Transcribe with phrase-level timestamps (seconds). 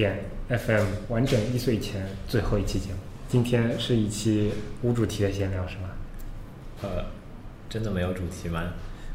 [0.00, 0.18] 点
[0.48, 2.96] FM 完整一岁前最后一期节目，
[3.28, 4.50] 今天是一期
[4.80, 5.90] 无主题的闲聊，是吗？
[6.80, 7.04] 呃，
[7.68, 8.62] 真的没有主题吗？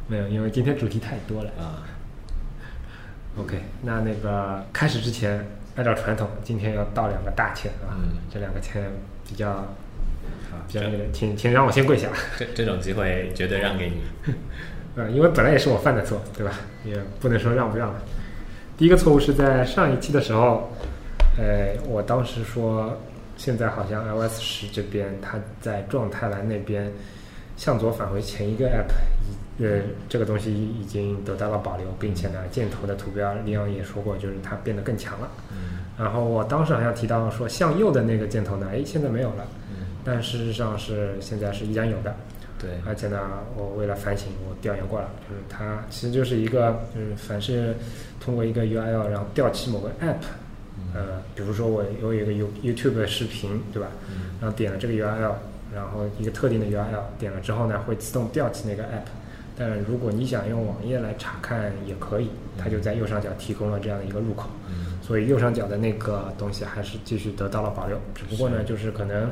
[0.08, 1.50] 没有，因为今天主题太多了。
[1.58, 1.82] 啊
[3.36, 5.44] ，OK，那那个开始之前，
[5.76, 7.98] 按照传统，今天要道两个大歉啊。
[7.98, 8.84] 嗯这两个歉
[9.28, 12.10] 比较啊比较那个，请请让我先跪下。
[12.38, 14.34] 这这种机会绝对让给你。
[14.96, 16.54] 呃，因为本来也是我犯的错，对吧？
[16.86, 18.00] 也不能说让不让了。
[18.78, 20.70] 第一个错误是在上一期的时候，
[21.38, 22.94] 呃，我当时说，
[23.38, 26.92] 现在好像 iOS 十这边它在状态栏那边
[27.56, 28.92] 向左返回前一个 app，
[29.58, 29.80] 已呃，
[30.10, 35.30] 这个东西已经得到了保留，并且呢，箭头的图标，李阳也说过，就是它变得更强了。
[35.52, 42.14] 嗯然后我当时好像提到说，向右的那个箭头呢，哎，现在没有了，嗯，但事实上是现在是依然有的。
[42.66, 43.20] 对，而且呢，
[43.56, 47.76] 我为了反省，我调研过了，就是它其实就是一个，就是凡是
[48.20, 50.26] 通过一个 URL，然后调起某个 app，
[50.96, 53.90] 呃，比如说我我有一个 You YouTube 的视频，对吧？
[54.10, 55.34] 嗯然后点了这个 URL，
[55.74, 59.08] 然后一个特定的 URL 点了之后呢，会自动调起那个 app。
[59.58, 64.50] 但如果你想用网页来查看也可以，它就在右上角提供了这样的一个入口。
[64.68, 69.32] 嗯所以右上角的那个东西还是继续得到了保留，只不过呢，就是可能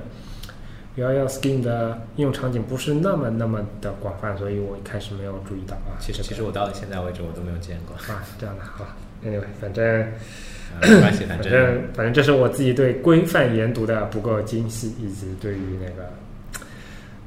[0.95, 5.97] URL Skin 的应用场景不是那么那么的广泛，所以我一开始没有注意到啊。
[5.99, 7.95] 其实其实我到现在为止我都没有见过。
[8.13, 8.85] 啊是这样的，好
[9.25, 16.07] ，Anyway，反正啊没关系，反正反正这是我自己对规范研读的不够精细，以及对于那个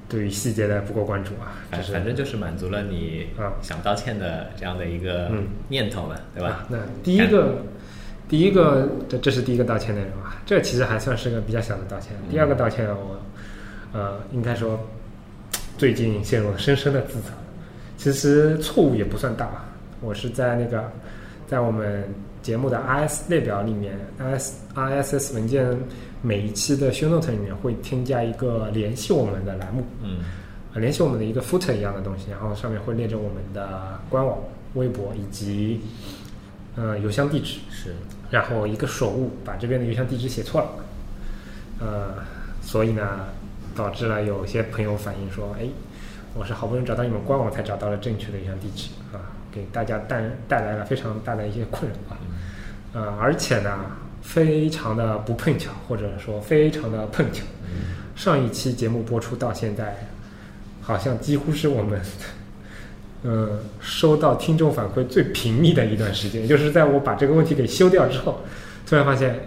[0.08, 1.58] 对于细节的不够关注啊。
[1.72, 6.66] 反反正就是满足了你啊想道歉的这样的一个嗯念头嘛，对吧啊？
[6.70, 7.56] 那第一个，
[8.28, 12.12] 第一个，这这是第一个道歉内容啊，这其实还算是个比较小的道歉。
[12.30, 13.20] 第二个道歉，我
[13.96, 14.78] 呃应该说
[15.78, 17.28] 最近陷入了深深的自责。
[17.96, 19.48] 其实错误也不算大，
[20.02, 20.92] 我是在那个
[21.46, 22.04] 在我们
[22.42, 25.66] 节目的 RS 列表里面，RS RSS 文件
[26.20, 29.82] 每一期的 show note 里面会添加一个联系我们的栏目。
[30.02, 30.18] 嗯
[30.74, 34.36] 呃联系我们的一个 footer 一样的东西，然后上面会列着我们的官网、
[34.74, 35.80] 微博以及
[36.76, 37.94] 呃邮箱地址，是
[38.30, 40.68] 然后一个手误把这边的邮箱地址写错了，
[41.80, 42.16] 呃，
[42.60, 43.20] 所以呢，
[43.76, 45.68] 导致了有些朋友反映说，哎，
[46.34, 49.20] 我是好不容易找到你们官网才找到了正确的邮箱地址啊，
[49.52, 52.18] 给大家带带来了非常大的一些困扰啊，
[52.94, 53.78] 呃，而且呢，
[54.22, 57.42] 非常的不碰巧，或者说非常的碰巧，
[58.16, 59.96] 上一期节目播出到现在，
[60.80, 62.00] 好像几乎是我们，
[63.22, 68.40] 呃，收到听众反馈最频密的一段时间，也就是在我把这个问题给修掉之后，
[68.86, 69.38] 突然发现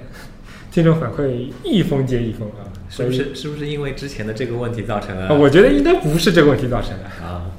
[0.71, 5.33] 听众反馈一封接一封啊，是不是是不是因为之前的这个问题造成了啊？
[5.33, 7.49] 我觉得应该不是这个问题造成的啊？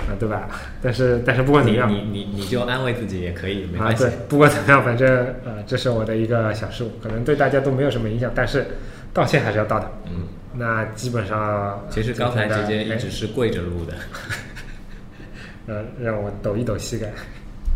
[0.00, 0.48] 啊，对吧？
[0.82, 5.08] 但是但是不管怎么样，你你你你就安慰自己也可以，没啊，关系对。，不管怎么样，反正
[5.44, 8.66] 呃，这是我的一个小失误，可能对大家都没有什么影响，但是
[9.12, 9.90] 道歉还是要道的。
[10.06, 13.94] 嗯，那基本上，其实刚才姐姐一直是跪着录的。
[15.68, 17.12] 呃，让我抖一抖膝盖，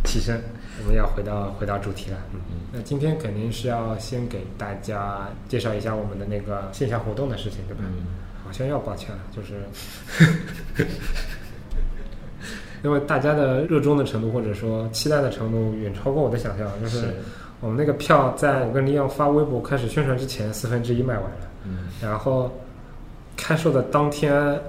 [0.05, 0.41] 起身。
[0.81, 2.17] 我们要回到回到主题了。
[2.33, 2.41] 嗯，
[2.73, 7.83] 那今天肯定是要先给大家介绍一下我们的那个线下活动的事情，对吧？
[7.87, 8.07] 嗯
[8.45, 9.63] 好像要抱歉了，就是
[12.83, 17.15] 因为大家的热衷的程度或者说期待的程度远超过我的想象，就是是
[17.61, 22.53] 我们那个票在我跟李阳发微博开始宣传之前，四分之一卖完了，嗯，然后
[23.37, 24.61] 开售的当天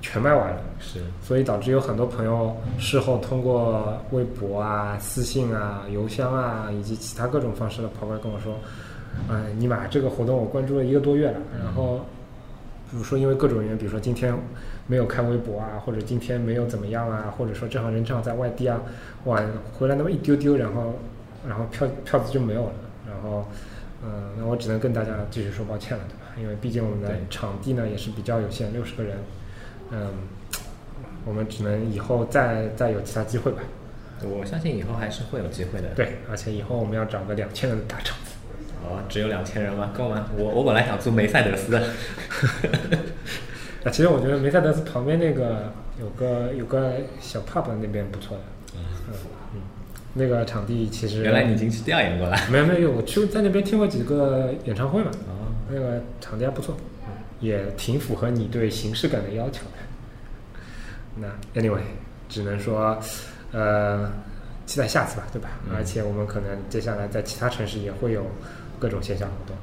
[0.00, 0.60] 全卖完了。
[0.78, 8.54] 是所以导致有很多朋友事后通过微博啊、私信啊、邮箱啊，以及其他各种方式的跑过来跟我说
[9.28, 12.00] ：“嗯、你买这个活动我关注了一个多月了，然后
[12.90, 14.32] 比如说因为各种原因，比如说今天
[14.86, 18.80] 没有看微博啊，或者今天没有怎么样啊，或者说正好人正好在外地啊，
[19.24, 20.94] 晚回来那么一丢丢，然后
[21.48, 22.72] 然后票票子就没有了，
[23.06, 23.44] 然后
[24.04, 26.20] 嗯，那我只能跟大家继续说抱歉了，对吧？
[26.40, 29.16] 因为毕竟我们的场地呢也是比较有限，六十个人，
[29.90, 30.10] 嗯。
[31.24, 33.58] 我们只能以后再再有其他机会吧。
[34.22, 38.30] 我相信以后还是会有机会的。，对，而且以后我们要找个两千人的大场子。
[38.84, 39.90] 哦，只有两千人吗？
[39.96, 40.30] 够吗？
[40.38, 41.80] 我我本来想租梅赛德斯的。
[43.82, 48.42] 啊，其实我觉得梅赛德斯旁边那个有个有个小 pub 那边不错的，
[48.76, 48.84] 嗯
[49.54, 49.60] 嗯，
[50.14, 52.36] 那个场地其实原来你已经去调研过了。
[52.52, 56.84] 没有没有，我去在那边听过几个演唱会嘛，哦，那个场地还不错，嗯，
[57.40, 59.78] 也挺符合你对形式感的要求的。
[61.16, 61.80] 那 anyway，
[62.28, 62.98] 只能说，
[63.52, 64.10] 呃，
[64.66, 65.48] 期待下次吧，对吧？
[65.68, 68.26] 嗯而且我们可能接下来在其他城市也会有
[68.78, 69.56] 各种线下活动。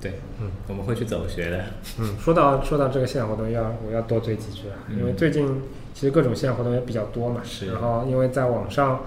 [0.00, 1.64] 对，嗯，我们会去走学的。
[1.98, 5.62] 嗯，说到说到这个线下活动，要我要多嘴几句啊，嗯因为最近
[5.94, 9.00] 其实各种线下活动也比较多嘛，是然后因为在网上，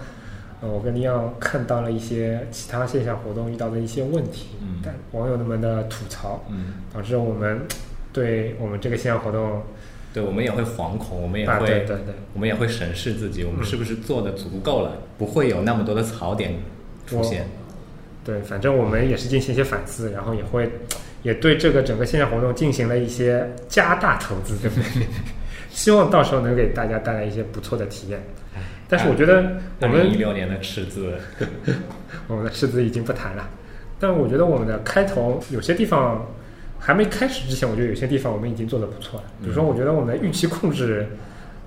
[0.61, 7.61] 呃，我跟李阳看到了一些其他线下活动遇到的一些问题，嗯但网友们的吐槽，嗯，导致我们
[8.11, 9.61] 对我们这个线下活动
[10.13, 16.53] 对，我们也会惶恐，我们也啊，会，对对对，我们也会审视自己，我们嗯是不是做的足够了，不会有那么多的槽点
[17.05, 17.45] 出现。
[18.25, 20.69] 对，反正我们也是进行一些反思，然后也会
[21.23, 25.07] 也对这个整个线下活动进行了一些加大投资，对不对？
[25.71, 28.21] 希望到时候能给大家带来一些不错的体验。
[28.88, 31.13] 但是我觉得我们一六年的赤字，
[32.27, 33.50] 我们的赤字已经不谈了，
[34.00, 36.25] 但我觉得我们的开头有些地方
[36.79, 39.25] 还没开始之前，我觉得有些地方我们已经做得不错了。
[39.41, 41.07] 比如说，我觉得我们的预期控制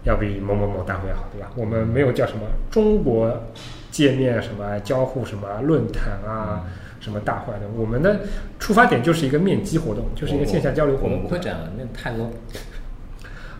[0.04, 1.50] 要比某某某大会好，对吧？
[1.56, 2.40] 我们没有叫什么
[2.70, 3.44] 中国
[3.90, 6.64] 界面什么交互什么论坛啊。
[7.02, 7.62] 什么大会的？
[7.76, 8.20] 我们的
[8.60, 11.10] 出发点就是一个面基活动，就是一个线下交流活动。
[11.10, 12.28] 我们不会这样的，那太 low。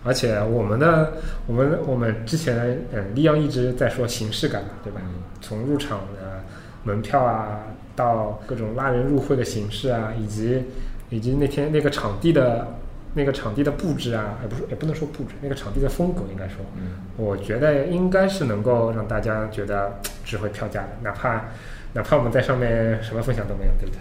[0.05, 1.13] 而且我们的
[1.47, 5.01] 我们我们之前嗯，利昂一直在说形式感嘛，对吧？
[5.05, 6.43] 嗯从入场的
[6.85, 7.61] 门票啊，
[7.97, 10.63] 到各种拉人入会的形式啊，以及
[11.11, 12.67] 以及那天那个场地的
[13.15, 21.45] 那个场地的布置啊，也不是也不能说布置，那个场地的风格应该说，嗯，我觉得应该是能够让大家觉得值回票价的，哪怕
[21.93, 24.01] 哪怕我们在上面什么分享都没有，对不对？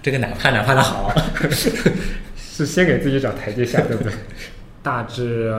[0.00, 1.12] 这个哪怕哪怕的好，
[2.36, 4.12] 是先给自己找台阶下，对不对？
[4.84, 5.50] 大致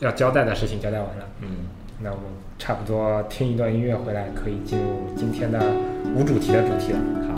[0.00, 1.68] 要交代的事情交代完了，嗯，
[2.00, 2.24] 那我们
[2.58, 5.62] 差不多听一段音乐回来，可以进入今天的
[6.12, 6.98] 无主题的主题了。
[7.28, 7.36] 好，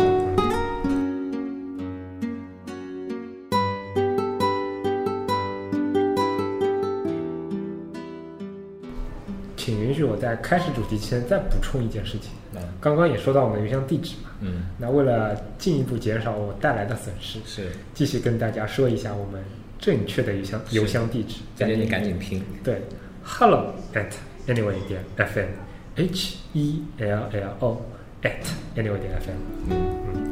[9.59, 12.31] 请允许我在开始主题前再补充一件事情。
[12.55, 12.63] 嗯。
[12.81, 19.45] 刚刚也说到我们的邮箱地址嘛，嗯，那为了进一步减少我带来的损失，是，继续跟大家说一下我们
[19.79, 21.37] 正确的邮箱邮箱地址。
[21.57, 22.81] 姐姐你赶紧拼，对
[23.25, 24.11] ，hello at
[24.47, 27.83] anyway 点 fm，h e l l o
[28.23, 28.45] at
[28.77, 29.31] anyway 点 fm。
[29.71, 30.28] 嗯嗯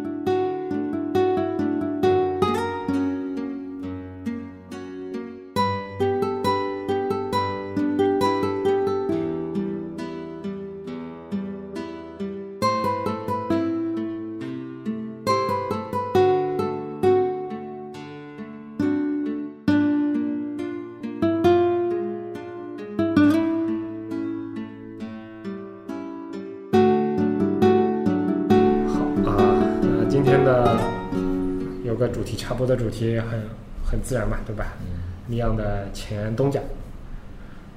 [32.66, 33.42] 的主题很
[33.84, 34.74] 很自然嘛，对吧？
[34.80, 36.60] 嗯尼昂的前东家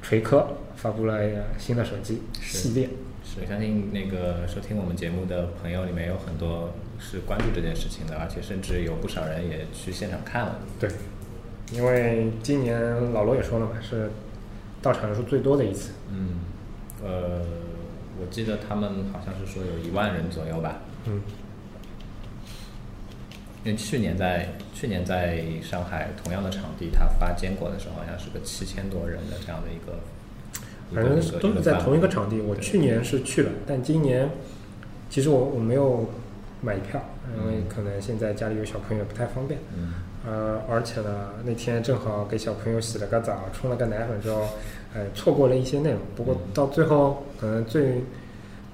[0.03, 1.19] 锤科发布了
[1.57, 2.87] 新的手机系列，
[3.23, 10.59] 是，相信那个收听我们节目的朋友里面有很多是关注这件事情的，而且甚至有不少人也去现场看了。
[10.79, 10.91] 对，
[11.71, 14.11] 因为今年老罗也说了嘛，是
[14.79, 15.93] 到场人数最多的一次。
[16.11, 16.41] 嗯，
[17.03, 17.41] 呃，
[18.21, 21.19] 我记得他们好像是说有一万人左右吧，嗯，
[23.63, 29.99] 因为去年在去年在上海同样的场地，他发坚果的时候，好像是个七千多人的这样的一个，
[30.93, 32.29] 反正是都是在同一个场。
[32.29, 32.39] 地。
[32.39, 34.29] 我去年是去了，但今年
[35.09, 36.09] 其实我我没有
[36.61, 37.01] 买票，
[37.37, 39.59] 因为可能现在家里有小朋友不太方便。
[39.75, 39.93] 嗯
[40.27, 44.49] 呃，而且呢，那天正好给小朋友洗了个澡，冲了个奶粉之后，
[44.93, 45.99] 呃，错过了一些内容。
[46.13, 48.01] 不过嗯到最后，可能最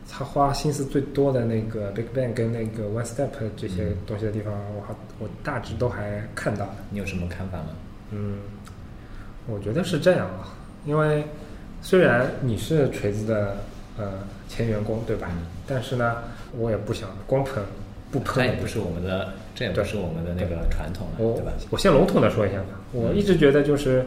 [0.10, 6.76] 他花心思最多的那个 Big Bang 跟那个 One Step 这些嗯东西的地方，我还我大致都还看到了。
[6.90, 7.68] 你有什么看法吗？
[8.12, 8.38] 嗯，
[9.48, 11.24] 我觉得是这样啊，因为
[11.82, 13.58] 虽然你是锤子的
[13.98, 14.14] 呃
[14.48, 15.28] 前员工，对吧？
[15.32, 16.18] 嗯但是呢，
[16.60, 17.56] 我也不想光喷
[18.12, 21.52] 不喷这也不是我们的，这也不是我们的那个传统了，我对吧？
[21.72, 24.06] 我先笼统的说一下吧，我一直觉得就是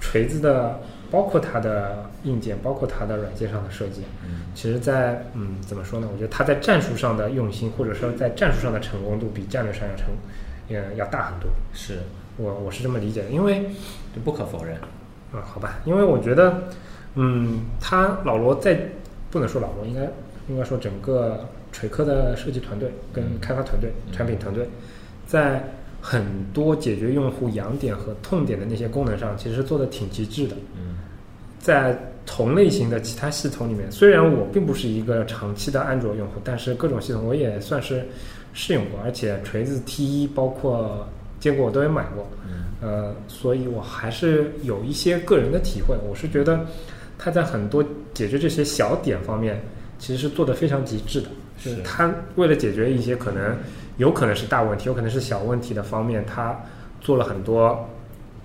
[0.00, 0.80] 锤子的，
[1.14, 6.08] 包括它的硬件，包括它的软件上的设计，嗯其实在嗯怎么说呢？
[6.12, 10.06] 我觉得它在战术上的用心，或者说在战术上的成功度，比战略上要成，
[10.70, 11.48] 嗯要大很多。
[11.72, 12.00] 是，
[12.36, 13.70] 我我是这么理解的，因为
[14.12, 14.74] 这不可否认。
[15.32, 16.64] 啊，好吧，因为我觉得，
[17.14, 18.76] 嗯，他老罗在
[19.30, 20.00] 不能说老罗，应该
[20.48, 24.68] 应该说整个锤科的设计团队跟嗯开发团队、嗯产品团队，
[25.26, 25.62] 在
[26.00, 30.56] 很多解决用户痒点和痛点的那些功能上，其实做的挺极致的。
[30.76, 30.93] 嗯
[31.64, 38.06] 在同类型的其他系统里面，虽然我并不是一个长期的安卓用户，但是各种系统我也算是
[38.52, 41.08] 试用过，而且锤子 T 一包括
[41.40, 42.28] 坚果我都有买过。
[42.46, 45.96] 嗯呃，所以我还是有一些个人的体会。
[46.06, 46.60] 我是觉得
[47.18, 49.58] 它在很多解决这些小点方面，
[49.98, 51.28] 其实是做的非常极致的。
[51.56, 53.56] 就是是他为了解决一些可能
[53.96, 56.54] 有可能是大问题，有可能是小问题的方面，它
[57.00, 57.88] 做了很多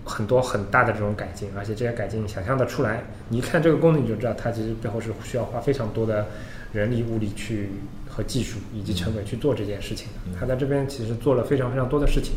[0.09, 6.25] 很多很大的这种改进，而且这些改进想象的出来，你一看这个功能你就知道它其实背后是需要花非常多的
[6.73, 7.69] 人力物力去
[8.09, 10.13] 和技术以及成本去做这件事情的。
[10.25, 12.33] 嗯它在这边其实做了非常非常多的事情，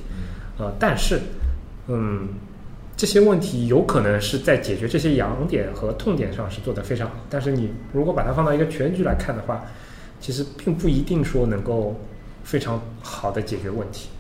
[0.59, 1.19] 呃，但是
[1.89, 2.29] 嗯。
[2.95, 9.65] 这些问题有可能是在解决这些痒点和痛点上是做得非常好，但是你如果把它放到一个全局来看的话，
[10.21, 11.99] 其实并不一定说能够
[12.45, 14.11] 非常好的解决问题。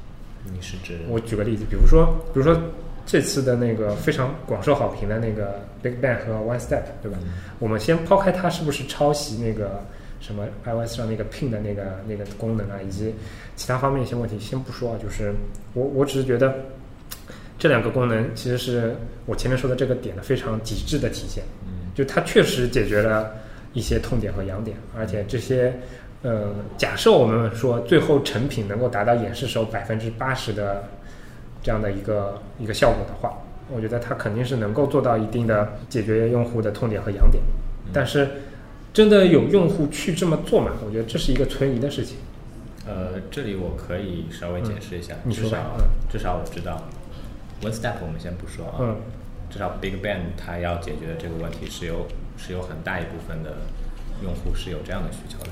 [0.51, 2.61] 你是指我举个例子，比如说，比如说
[3.05, 7.19] 这次的那个非常广受好评的那个 Big Bang 和 One Step，对吧？
[7.59, 9.85] 我们先抛开它是不是抄袭那个
[10.21, 13.15] 什么 iOS 上那个 Pin 的那个那个功能啊，以及
[13.57, 15.33] 其他方面一些问题，先不说啊，就是
[15.75, 16.55] 我我只是觉得
[17.59, 18.95] 这两个功能其实是
[19.27, 21.43] 我前面说的这个点的非常极致的体现。
[21.65, 23.35] 嗯就它确实解决了
[23.75, 25.71] 一些痛点和痒点，而且这些，
[26.23, 30.83] 呃，假设我们说最后成品能够达到演示时候百分之八十的
[31.63, 33.39] 这样的一个一个效果的话，
[33.71, 37.43] 我觉得它肯定是能够做到一定的解决用户的痛点和痒点。
[37.93, 38.29] 但是，
[38.93, 40.73] 真的有用户去这么做吗？
[40.85, 42.19] 我觉得这是一个存疑的事情。
[42.87, 46.83] 呃，这里我可以稍微解释一下，至少嗯至少我知道
[47.63, 48.97] ，One Step 我们先不说啊，嗯
[49.49, 53.59] 至少 Big Bang 它要解决的这个问题是有是有很大一部分的
[54.25, 55.51] 用户是有这样的需求的。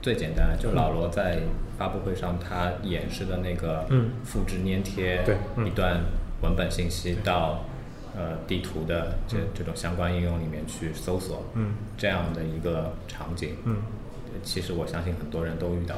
[0.00, 1.40] 最简单，就老罗在
[1.78, 4.10] 发布会上他演示的那个嗯。
[4.24, 5.24] 复制粘贴
[5.64, 6.00] 一段
[6.42, 7.64] 文本信息到
[8.16, 11.74] 呃地图的这这种相关应用里面去搜索，嗯。
[11.96, 13.76] 这样的一个场景，嗯，
[14.42, 15.94] 其实我相信很多人都遇到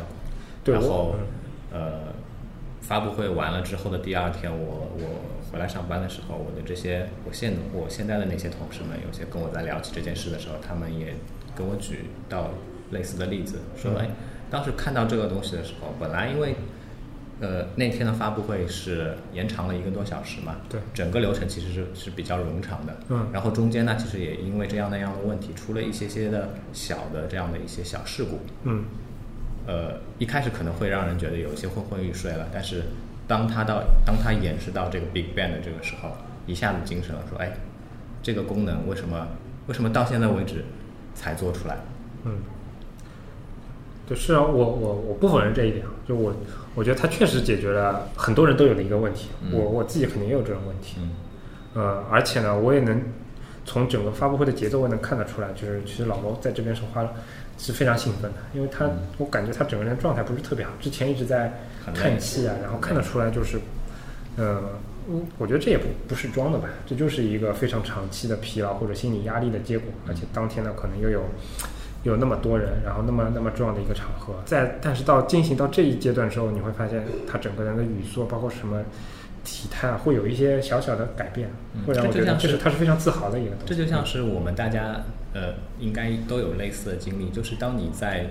[0.64, 0.74] 过。
[0.74, 1.26] 然后嗯。
[1.72, 2.14] 呃，
[2.80, 11.14] 发布会完了之后的第二天，我我回来上班的时候，我的这些我现我现在的那些同事们，有些跟我在聊起这件事的时候，他们也
[11.56, 12.50] 跟我举到
[12.92, 13.98] 类似的例子，说嗯。
[13.98, 14.10] 哎，
[14.50, 16.56] 当时看到这个东西的时候，本来因为
[17.40, 20.80] 呃那天的发布会是延长了一个多小时嘛，对。
[20.94, 23.28] 整个流程其实是是比较冗长的，嗯。
[23.32, 28.84] 然后中间呢，其实也因为这样那样的问题，出了一些些的小的这样的一些小事故，嗯。
[29.66, 32.84] 呃，一开始可能会让人觉得有一些昏昏欲睡了，但是
[33.26, 36.12] 当他到当他演示到这个 Big Bang 的这个时候，
[36.46, 37.50] 一下子精神了，说，哎，
[38.22, 39.26] 这个功能为什么
[39.66, 40.64] 为什么到现在为止
[41.16, 41.78] 才做出来？
[42.24, 42.38] 嗯，
[44.06, 46.32] 对，是啊，我我我不否认这一点，就我
[46.76, 51.10] 我觉得它确实解决了很多人都有的一个问题，嗯我我自己肯定也有这种问题，嗯
[51.74, 53.02] 呃，而且呢，我也能
[53.64, 57.12] 从整个发布会的节奏，我也能看得出来，就是其实老罗在这边是花了
[57.58, 61.52] 是非常兴奋的，因为他、嗯我感觉他整个人状态不是特别好，之前一直在
[61.94, 63.58] 叹气啊，然后看得出来就是，
[64.36, 64.62] 呃，
[65.08, 71.22] 嗯，我觉得这也不不是装的吧，这就是一个非常长期的疲劳或者心理压力的结果，而且当天呢可能又有。
[72.06, 78.80] 有那么多人，然后那么那么重要的一个场合，在但是到进行到这一阶段时候，你会发现他整个人的语速，包括什么
[79.44, 83.66] 体态啊，会有一些小小的改变，嗯会让我觉得这是这是他是非常自豪的一个东西。
[83.66, 85.02] 这就像是我们大家
[85.34, 88.26] 呃应该都有类似的经历，就是当你在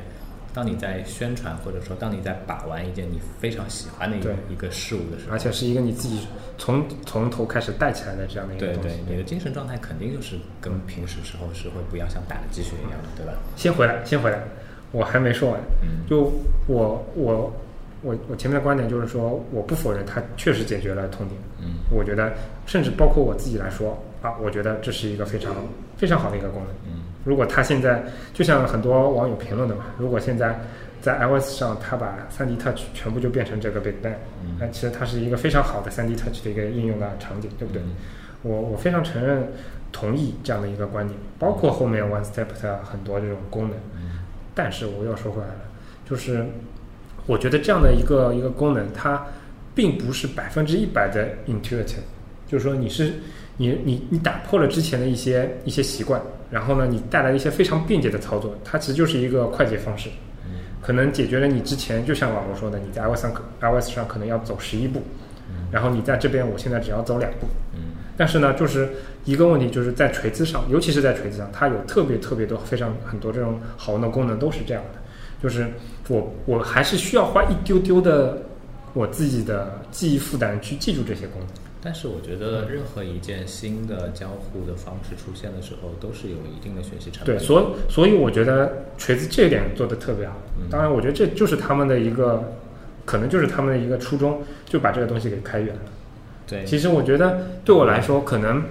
[0.56, 6.26] 当你在宣传或者说当你在把玩一件你非常喜欢的一个一个事物的时候，而且是一个你自己
[6.58, 8.88] 从从头开始带起来的这样的一个东西。
[8.88, 13.34] 对对，你的精神状态肯定就是跟平时时候是会不一样，像打了鸡血一样的，对吧？
[13.58, 14.42] 先回来，先回来，
[14.94, 15.60] 我还没说完。
[15.84, 16.32] 嗯就
[16.68, 17.54] 我我
[18.02, 21.40] 我我前面的观点就是说，我不否认它确实解决了痛点。
[21.60, 22.32] 嗯我觉得，
[22.66, 25.54] 甚至包括我自己来说啊，我觉得这是一个非常
[25.98, 26.72] 非常好的一个功能。
[26.86, 28.02] 嗯如果它现在
[28.34, 30.58] 就像很多网友评论的嘛，如果现在
[31.02, 34.14] 在 iOS 上它把 3D Touch 全部就变成这个 Big Bang，
[34.44, 37.82] 嗯那其实它是一个非常好的 3D Touch 的一个应用的场景，对不对？
[37.82, 37.92] 嗯
[38.42, 39.52] 我我非常承认
[39.92, 43.72] 同意这样的一个观点，包括后面 One Step 的很多这种功能。
[43.96, 44.20] 嗯
[44.54, 45.62] 但是我又说回来了，
[46.08, 46.46] 就是
[47.26, 49.26] 我觉得这样的一个一个功能，它
[49.74, 52.06] 并不是百分之一百的 intuitive，
[52.48, 53.16] 就是说你是
[53.58, 56.22] 你你你打破了之前的一些一些习惯，
[56.52, 60.10] 然后呢，你带来一些非常便捷的操作，它其实就是一个快捷方式，
[60.46, 65.02] 嗯可能解决了你之前就像网络说的，你在 iOS 上可 iOS 上可能要走十一步，
[65.72, 68.90] 然后你在这边我现在只要走两步，嗯但是呢，就是
[69.26, 75.00] 一个问题，就是在锤子上，尤其是在锤子上，它有特别特别多、非常很多这种好用的功能都是这样的。
[75.44, 75.68] 就是
[76.08, 78.42] 我我还是需要花一丢丢的
[78.94, 81.50] 我自己的记忆负担去记住这些功能。
[81.86, 90.68] 但是我觉得任何一件新的交互的方式出现的时候，都是有一定的学习成本对，所以所以我觉得锤子这一点做的特别好嗯。
[90.68, 92.44] 当然，我觉得这就是他们的一个，
[93.06, 95.82] 可能就是他们的一个初衷，就把这个东西给开源了。
[96.48, 98.64] 对，其实我觉得对我来说，可能，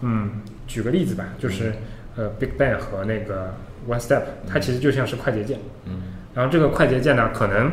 [0.00, 0.30] 嗯，
[0.68, 1.72] 举个例子吧，就是
[2.14, 3.52] 呃，Big Bang 和那个
[3.88, 5.58] One Step，它其实就像是快捷键。
[5.86, 7.72] 嗯然后这个快捷键呢，可能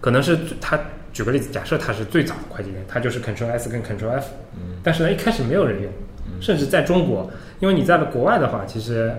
[0.00, 0.78] 可能是它
[1.12, 5.92] 举个例子，假设它是最早的快捷键，它就是 Ctrl S 跟 Ctrl F，嗯但是呢，一开始没有人用，
[6.40, 9.12] 甚至在中国，因为你在国外的话，其实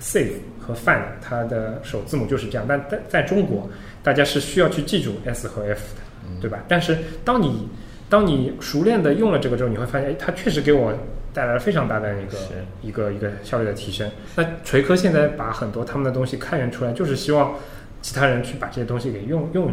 [0.00, 3.68] Save 和 Find 它的首字母就是这样，但在在中国，
[4.02, 6.58] 大家是需要去记住 S 和 F 的，对吧？
[6.68, 7.68] 但是当你
[8.08, 10.92] 当你熟练的用了这个之后，你会发现，哎，它确实给我
[11.32, 12.38] 带来了非常大的一个
[12.82, 14.10] 一个一个效率的提升。
[14.34, 17.54] 那锤科现在把很多他们的东西开源出来，就是希望
[18.02, 19.72] 其他人去把这些东西给用用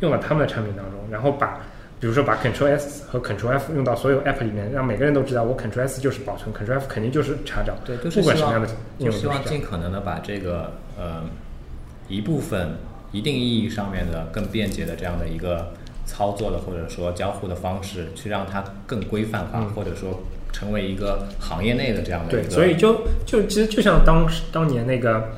[0.00, 1.60] 用到他们的产品当中，然后把
[2.00, 9.44] 比如说把 Ctrl S 和 Ctrl F 用到所有 App 里面，让每个人都知道我 Ctrl S 就是保存，Ctrl F 肯定就是查找，对，就是不管什么样的应就希望。
[9.44, 11.24] 尽可能的把这个呃
[12.06, 12.76] 一部分
[13.10, 15.72] 一定意义上面的更便捷的这样的一个
[16.06, 20.20] 操作的或者说交互的方式，去让它更规范化，嗯或者说
[20.52, 22.50] 成为一个行业内的这样的一对，个。
[22.50, 25.30] 所以就就其实就像当时当年那个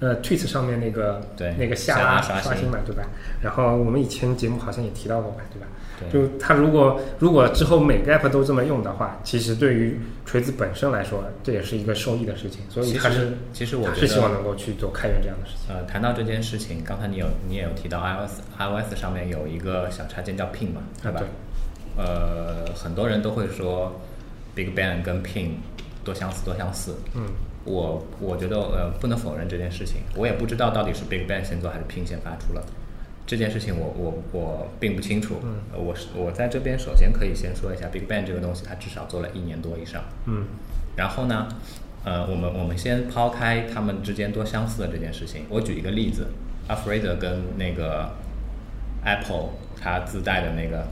[0.00, 3.02] 呃 Tweet 上面那个对那个下下拉拉刷新新嘛，对吧？
[3.42, 5.66] 然后我们以前节目好像也提到过吧，对吧？
[6.00, 12.60] 对就它如果如果之后每个 app 都这么用的话，其实对于锤子本身来说，这也是一个受益的事情。
[12.70, 15.74] 所以其实其实我是希望能够去做开源这样的事情。
[15.74, 21.18] 呃，谈到这件事情，刚才你有你也有提到 iOS iOS 上面有一个小插件叫 Pin 嘛，对吧？
[21.18, 21.28] 对
[21.96, 24.00] 呃，很多人都会说
[24.54, 25.48] Big Bang 跟 Pin
[26.04, 26.94] 多相似多相似。
[27.16, 27.22] 嗯，
[27.68, 32.64] 我我觉得呃不能否认这件事情，我也不知道到底是 Big Bang 先做还是 Pin 先发出了
[33.26, 35.36] 这件事情我，我我并不清楚。
[35.44, 40.02] 嗯呃我是我在这边首先可以先说一下 Big Bang 这个东西，它至少做了一年多以上。
[40.26, 40.46] 嗯
[40.96, 41.46] 然后呢，
[42.04, 46.26] 呃，我们我们先抛开他们之间多相似的这件事情，我举一个例子
[46.68, 48.10] a f r e d 跟那个
[49.04, 50.86] Apple 它自带的那个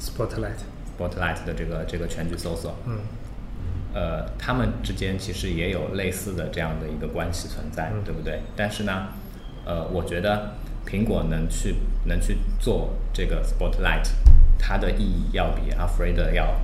[0.00, 2.98] ，Spotlight，Spotlight 的这个这个全局搜索，嗯
[3.98, 8.42] 呃，他们之间其实也有类似的这样的一个关系存在，嗯对不对？
[8.54, 9.08] 但是呢，
[9.64, 10.54] 呃，我觉得
[10.86, 11.74] 苹果能去
[12.04, 14.08] 能去做这个 Spotlight，
[14.56, 16.54] 它的意义要比 Alfred 要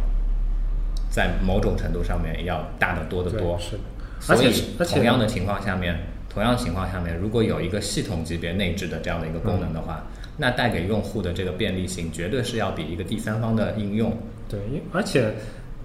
[1.10, 3.58] 在某种程度上面要大得多得多。
[3.58, 3.82] 是的
[4.20, 4.52] 所以
[4.86, 5.98] 同样的情况下面，
[6.30, 10.06] 同样的情况下面，如果有一个系统级别内置的这样的一个功能的话，
[10.36, 14.16] 那带给用户的这个便利性，绝对是要比一个第三方的应用
[14.48, 15.34] 对，因而且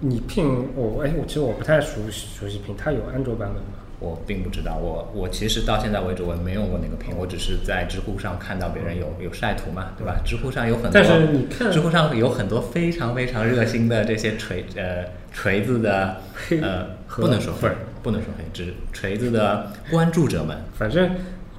[0.00, 3.78] 你 Pin 我哎，我其实我不太熟悉熟悉 Pin，它有安卓版本吗？
[3.98, 10.16] 我并不知道，我我其实到现在为止我没用过那个屏，我只是在知乎上看到别人有有晒图嘛，对吧？
[10.24, 16.16] 知乎上有很多，但是你看知乎上有很多非常非常热心的这些锤呃锤子的
[16.62, 21.10] 呃不能说黑粉儿，不能说黑，只锤子的关注者们，反正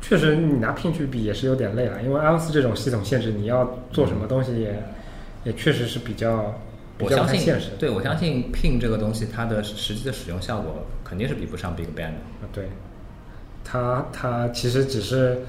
[0.02, 4.84] 确实你拿 Pin 去比也是有点累了，因为 iOS 这种系统限制，你要做什么东西也
[5.44, 6.60] 也确实是比较
[7.02, 7.54] 我相信。
[7.80, 12.04] 对我相信 Pin 这个东西它的实际的使用效果肯定是比不上 Big Bang 的。
[12.42, 12.70] 啊，对，
[13.64, 15.44] 它它其实只是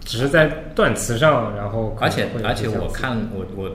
[0.00, 3.70] 只是在断词上，然后而且而且我看我我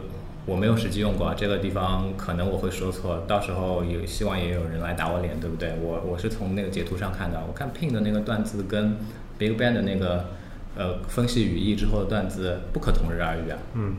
[0.45, 5.74] 我没有实际用过啊，这个地方可能我会说错，到时候有希望也有人来打我脸，对不对？
[5.82, 8.95] 我我是从那个截图上看到，我看 Pin 的那个段字跟
[9.38, 10.26] Big Bang 的那个
[10.78, 13.58] 呃分析语义之后的段字不可同日而语啊。
[13.74, 13.95] 嗯，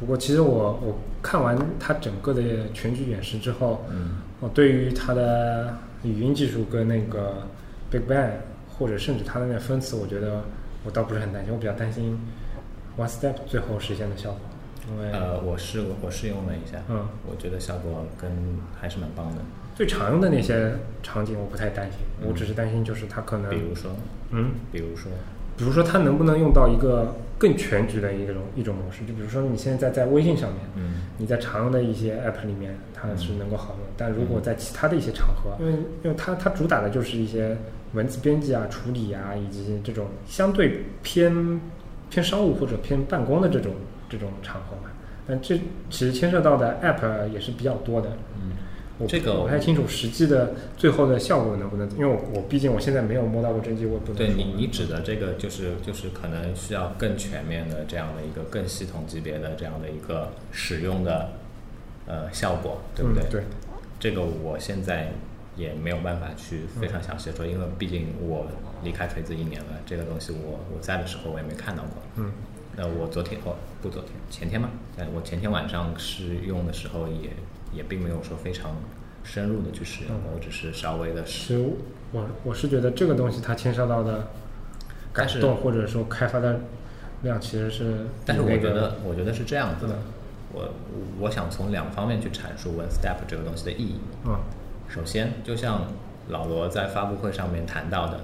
[0.00, 2.40] 不过其实我我看完它整个的
[2.72, 7.42] 全局演示之后，嗯，我对于它的语音技术跟那个
[7.90, 8.30] Big Bang
[8.78, 10.42] 或者甚至它的那分词，我觉得
[10.86, 12.18] 我倒不是很担心，我比较担心
[12.96, 14.38] One Step 最后实现的效果，
[14.90, 18.30] 因为呃，我试过我试用了一下，嗯，我觉得效果跟
[18.80, 19.42] 还是蛮棒的。
[19.76, 23.90] 最常用的那些场景我不太担心，我只是担心就是它可能比如说，
[24.30, 24.52] 嗯。
[24.72, 25.12] 比如说，
[25.58, 29.00] 比如说，它能不能用到一个更全局的一种一种模式？
[29.06, 33.86] 就比如说，你现在在微信上面，嗯你在常用的一些 app 里面，它是能够好用。
[33.96, 35.72] 但如果在其他的一些场合，因为
[36.04, 37.56] 因为它它主打的就是一些
[37.94, 41.58] 文字编辑啊、处理啊，以及这种相对偏
[42.10, 43.72] 偏商务或者偏办公的这种
[44.08, 44.90] 这种场合嘛。
[45.26, 45.56] 但这
[45.88, 48.10] 其实牵涉到的 app 也是比较多的。
[49.06, 61.30] 这个我不太清楚实际的最后的效果能不能，因为我我毕竟我现在没有摸到过真机，我也不能对你你指的这个就是就是可能需要更全面的这样的一个更系统级别的这样的一个使用的
[62.06, 63.22] 呃效果，对不对？
[63.24, 63.42] 嗯对，
[63.98, 65.12] 这个我现在
[65.56, 68.46] 也没有办法去非常详细的说，因为毕竟我
[68.82, 72.02] 离开锤子一年了，这个东西我我在的时候我也没看到过。
[72.16, 72.32] 嗯
[72.76, 77.30] 那我昨天哦不昨天前天嘛，呃我前天晚上试用的时候也
[77.72, 78.76] 也并没有说非常
[79.24, 80.32] 深入的去使用，嗯。
[80.34, 81.64] 我只是稍微的其实
[82.12, 84.28] 我我是觉得这个东西它牵涉到的
[85.12, 86.60] 感动或者说开发的
[87.22, 90.02] 量其实是但是我觉得，我觉得是这样子的嗯，
[90.52, 90.74] 我
[91.20, 94.00] 我想从两方面去阐述 One Step 这个东西的意义。
[94.26, 94.36] 嗯。
[94.88, 95.86] 首先，就像
[96.30, 98.20] 老罗在发布会上面谈到的，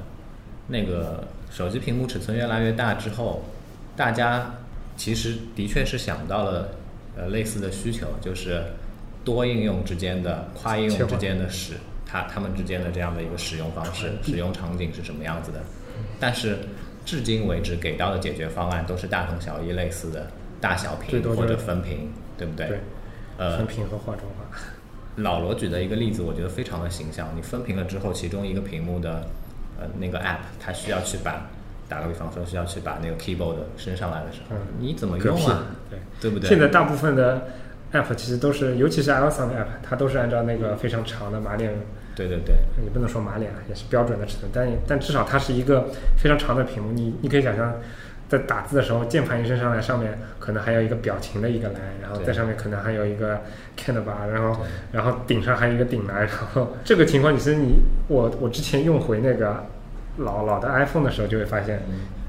[0.67, 3.43] 那个手机屏幕尺寸越来越大之后，
[3.95, 4.55] 大家
[4.97, 6.71] 其实的确是想到了
[7.17, 8.65] 呃类似的需求，就是
[9.27, 11.75] 多应用之间的跨应用之间的使
[12.07, 15.59] 它它们之间的这样的一个使用方式、使用场景是什么样子的。
[16.21, 16.57] 但是
[17.05, 20.29] 至今为止给到的解决方案都是大同小异，类似的
[20.61, 22.09] 大小屏或者分屏，
[22.39, 22.69] 对不对？
[22.69, 22.81] 对，
[23.37, 24.57] 呃分，屏和画中画。
[25.17, 27.29] 老罗举的一个例子，我觉得非常的形象。
[27.35, 29.27] 你分屏了之后，其中一个屏幕的
[29.81, 31.49] 呃那个 app，它需要去把，
[31.89, 35.65] 打个比方说，需要去把那个 keyboard 升上来的时候，嗯你怎么用啊？
[35.91, 36.49] 对，对不对？
[36.49, 37.49] 现在大部分的
[37.93, 41.73] app 其实都是，尤其是 iOS 上的 app，它都是按照那个非常长的马脸，
[42.15, 46.93] 对对对，也不能说马脸啊，也是标准的尺寸，但但至少它是一个非常长的屏幕。
[46.93, 47.75] 你你可以想象，
[48.29, 53.41] 在打字的时候，键盘一伸上来，上面可能还有一个表情的一个栏，然后在上面可能还有一个
[53.79, 54.61] canva，然后
[54.93, 57.77] 然后顶上还有一个顶栏，然后这个情况，其实你
[58.09, 59.65] 我我之前用回那个
[60.17, 61.81] 老老的 iPhone 的时候，就会发现，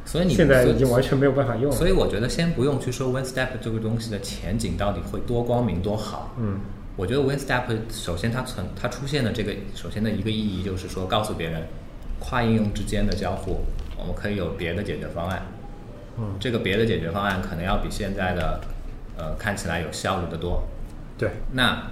[0.08, 1.78] 所以你现在已经完全没有办法用了。
[1.78, 6.34] 所以我觉得先不用去说 WinStep 这个东西的前景到底会多光明多好。
[6.40, 6.62] 嗯，
[6.96, 11.62] 我觉得 WinStep 首先它存它出现的这个首先的一个意义就是说告诉别人，
[12.20, 13.60] 跨应用之间的交互，
[14.00, 15.46] 我们可以有别的解决方案。
[16.18, 18.62] 嗯，这个别的解决方案可能要比现在的
[19.18, 20.64] 呃看起来有效率的多。
[21.18, 21.84] 对，那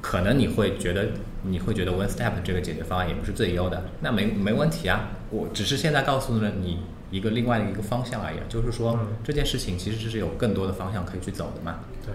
[0.00, 1.08] 可能你会觉得
[1.42, 5.10] 你会觉得 OneStep 这个解决方案也不是最优的，那没没问题啊。
[5.30, 9.08] 我只是现在告诉了你一个另外的一个方向而已，就是说、嗯。
[9.24, 12.14] 这件事情其实是有更多的方向可以去走的嘛，对，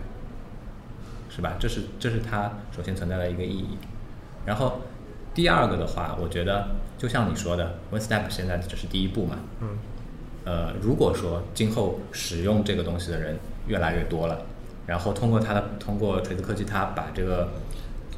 [1.29, 1.55] 是吧？
[1.59, 3.77] 这是这是它首先存在的一个意义。
[4.45, 4.81] 然后
[5.33, 9.69] 第二个的话，我觉得就像你说的，OneStep 现在只是第一步嘛，嗯，
[10.45, 14.41] 呃，如果说今后使用这个东西的人越来越多了，
[14.85, 17.49] 然后通过它的通过锤子科技，它把这个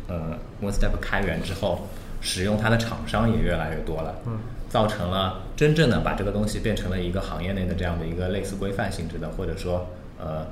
[0.07, 1.87] 呃 OneStep 开源之后，
[2.21, 4.37] 使用它的厂商也越来越多了，嗯，
[4.69, 9.87] 造成了真正的把这个东西变成了一个行业内的这样的一个类似规范性质的，或者说
[10.19, 10.45] 呃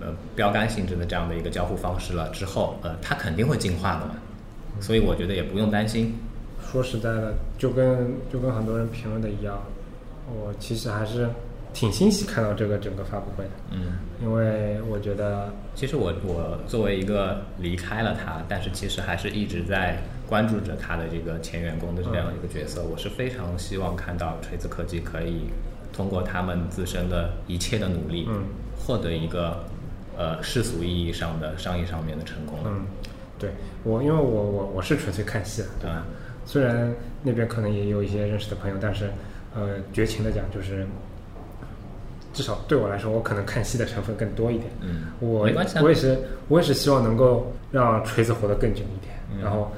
[0.00, 4.14] 呃标杆性质的这样的一个交互方式了之后，呃，它肯定会进化的嘛，
[4.80, 6.14] 所以我觉得也不用担心，
[6.70, 9.62] 说实在的，就跟就跟很多人评论的一样，
[10.26, 11.28] 我其实还是
[11.72, 13.98] 挺欣喜看到这个整个发布会的，嗯。
[14.22, 25.46] 因为我觉得，其实我我作为一个离开了他，但是其实还是一直在关注着他的这个前员工的这样一个角色，我是非常希望看到锤子科技可以
[25.92, 28.44] 通过他们自身的一切的努力，嗯。
[28.84, 29.64] 获得一个
[30.16, 32.84] 呃世俗意义上的商业上面的成功了，嗯，
[33.38, 33.50] 对
[33.84, 36.04] 我，因为我我我是纯粹看戏的，对吧？
[36.44, 39.10] 虽然那边可能也有一些认识的朋友，但是
[39.54, 40.84] 呃，绝情的讲，就是
[42.32, 44.70] 至少对我来说，我可能看戏的成分更多一点。
[44.80, 45.48] 嗯我
[45.82, 46.18] 我也是
[46.48, 49.70] 我也是希望能够让锤子活得更久一点，嗯然后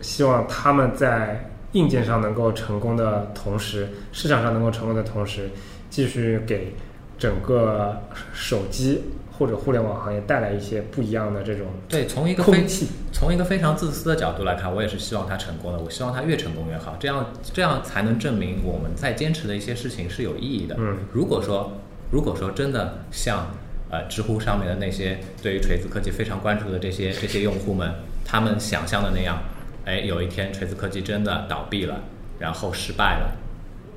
[0.00, 5.50] 希望他们在硬件上能够成功的同时，市场上能够成功的同时，
[5.90, 6.74] 继续给
[7.18, 8.00] 整个
[8.32, 12.88] 手机或者互联网行业带来一些不一样的这种对，从一个非空气。
[13.12, 15.78] 从一个非常自私的角度来看，我也是希望他成功的。
[15.78, 20.74] 我希望他越成功越好，这样这样才能证明我们在坚持的一些事情是有意义的。
[20.78, 21.72] 嗯如果说
[22.12, 23.46] 如果说真的像
[23.90, 27.90] 呃知乎上面的那些对于锤子科技非常关注的这些这些用户们，
[28.22, 29.42] 他们想象的那样，
[29.86, 32.02] 哎，有一天锤子科技真的倒闭了，
[32.38, 33.32] 然后失败了，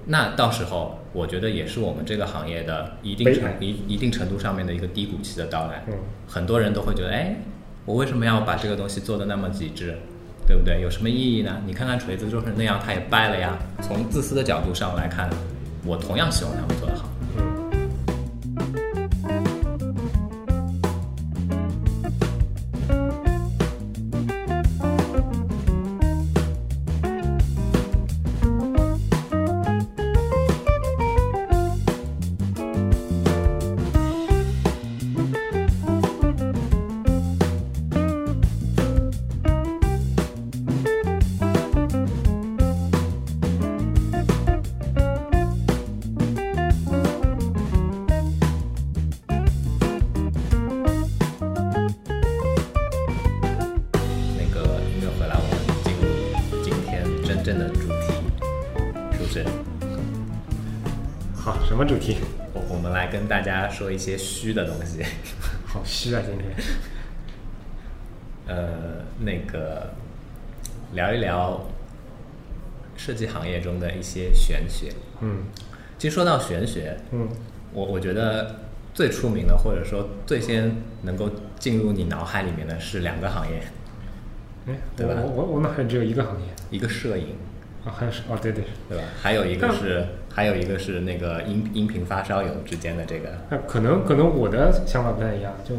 [0.05, 5.83] 那到时候我觉得也是我们这个行业的一定程一一定程度上面的一个低谷期的到来。
[5.87, 5.93] 嗯
[6.27, 7.35] 很多人都会觉得，哎，
[7.85, 9.95] 我为什么要把这个东西做的那么极致，
[10.47, 10.81] 对不对？
[10.81, 11.61] 有什么意义呢？
[11.67, 13.59] 你看看锤子就是那样，它也败了呀。
[13.81, 15.29] 从自私的角度上来看，
[15.85, 17.07] 我同样希望他们做得好。
[63.75, 65.03] 说一些虚的东西。
[65.67, 66.49] 好虚啊，今天。
[68.47, 69.89] 呃，那个
[70.93, 71.65] 聊一聊
[72.95, 74.93] 设计行业中的一些玄学。
[75.21, 75.43] 嗯
[75.97, 77.27] 其实说到玄学，嗯
[77.73, 78.55] 我我觉得
[78.93, 83.61] 最出名的，或者说最先能够进入你脑海里面的是两个行业，
[84.67, 86.47] 哎，对吧我我脑海只有一个行业。
[86.71, 87.35] 一个摄影，
[87.85, 89.03] 啊，还有是哦，对对，对吧？
[89.21, 95.75] 还有一个是还有一个是那个音音频发烧友之间的这个，那可能可能我的想法不太一样，就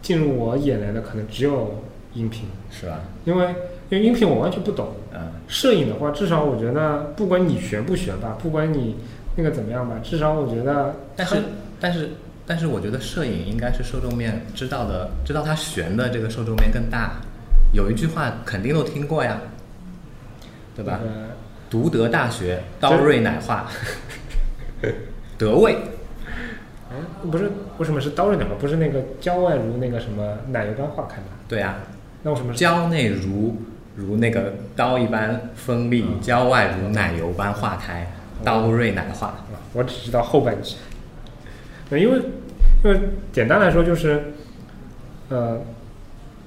[0.00, 1.82] 进入我眼帘的可能只有
[2.14, 3.00] 音频，是吧？
[3.24, 3.54] 因为
[3.90, 4.94] 因为音频我完全不懂。
[5.12, 8.94] 嗯摄影的话，至少我觉得，不管你学不学吧，不管你
[9.34, 11.36] 那个怎么样吧，至少我觉得，但是
[11.80, 12.10] 但是
[12.46, 17.20] 但是，我觉得摄影应该是受众面知道的，知道它悬的这个受众面更大。
[17.72, 19.40] 有一句话肯定都听过呀，
[20.76, 21.00] 对吧？
[21.04, 21.30] 呃
[21.70, 23.66] 独德大学刀锐奶化，
[25.38, 25.76] 德味
[26.92, 31.28] 嗯，不是为什么是刀刃的话，不是那个郊外如那个什么奶油般化开吗？
[31.48, 31.76] 对呀、
[32.24, 32.58] 那为什么是？
[32.58, 33.56] 蕉内如
[33.94, 38.10] 如那个刀一般锋利，郊外如奶油般化开，
[38.42, 39.28] 刀锐奶画。
[39.28, 40.74] 啊我只知道后半句。
[41.90, 42.20] 呃因为
[42.82, 43.00] 因为
[43.32, 44.32] 简单来说就是，
[45.28, 45.60] 呃，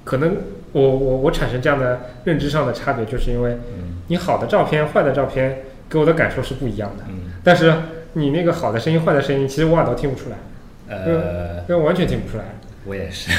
[0.04, 0.36] 可能
[0.72, 3.94] 我我我产生这样的认知上的差别，就是因为嗯。
[4.06, 7.32] 你好的照片、坏的照片给我的感受是不一样的，嗯。
[7.42, 7.72] 但是
[8.12, 10.36] 你那个好的声音、坏的声音，其实我耳朵听不出来，
[10.94, 12.44] 呃，因为完全听不出来。
[12.84, 13.30] 我也是。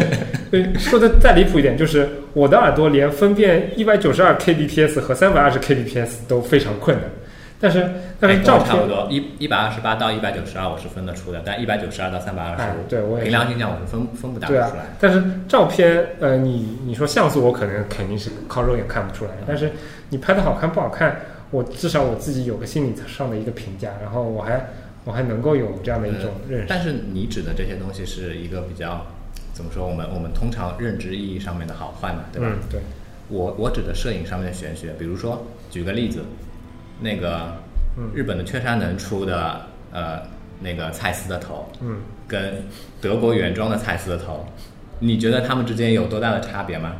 [0.50, 7.04] 对，说的再离谱一点，就是我的耳朵连分辨一百九十二 kbps 和三百二十 kbps 都非常困难，
[7.60, 7.88] 但是
[8.20, 19.72] 但哎是照片差不，多，一一百二十八到一百九十二我是分得出的，但一百九十二到三百二十哎五，对我也凭良心讲我是分分不大出来。，但是照片，呃，你你说像素，我可能肯定是靠肉眼看不出来，但是
[20.10, 24.66] 你拍的好看不好看，我至少我自己有个心理上的一个评价，然后我还
[25.04, 26.66] 我还能够有这样的一种认识。
[26.68, 29.06] 但是你指的这些东西是一个比较
[29.54, 29.86] 怎么说？
[29.86, 32.48] 我们我们通常认知意义上面的好坏嘛，对吧？
[32.50, 32.80] 嗯，对，
[33.28, 36.20] 我我指的摄影上面的玄学，比如说举个例子，
[37.00, 37.56] 那个
[37.96, 39.60] 嗯日本的雀山能出的
[39.92, 40.22] 呃
[40.60, 42.64] 那个蔡司的头，嗯，跟
[43.00, 44.46] 德国原装的蔡司的头，
[45.00, 46.96] 你觉得他们之间有多大的差别吗？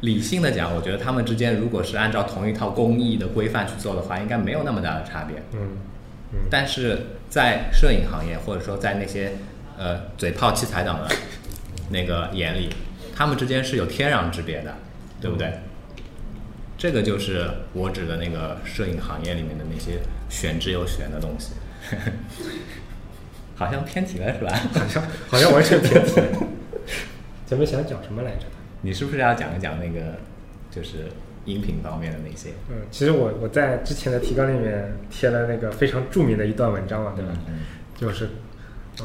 [0.00, 5.38] 理性的讲，我觉得他们之间如果是按照同一套工艺的规范去做的话，应该没有那么大的差别。
[5.54, 5.68] 嗯
[6.32, 6.98] 嗯但是
[7.30, 9.32] 在摄影行业，或者说在那些
[9.78, 11.08] 呃嘴炮器材党的
[11.88, 12.68] 那个眼里，
[13.14, 14.74] 他们之间是有天壤之别的，
[15.20, 15.50] 对不对？
[16.86, 21.50] 这个就是我指的那个摄影行业里面的那些玄之又玄的东西，
[23.56, 24.54] 好像偏题了是吧？
[24.72, 26.26] 好像好像完全偏题了。
[27.44, 28.46] 前面想讲什么来着？
[28.82, 30.14] 你是不是要讲一讲那个
[30.70, 31.08] 就是
[31.44, 32.50] 音频方面的那些？
[32.70, 37.32] 嗯，其实我我在之前的提纲里面贴了那个非常著名的一段文章嘛，对吧？
[37.48, 37.62] 嗯
[37.96, 38.30] 就是啊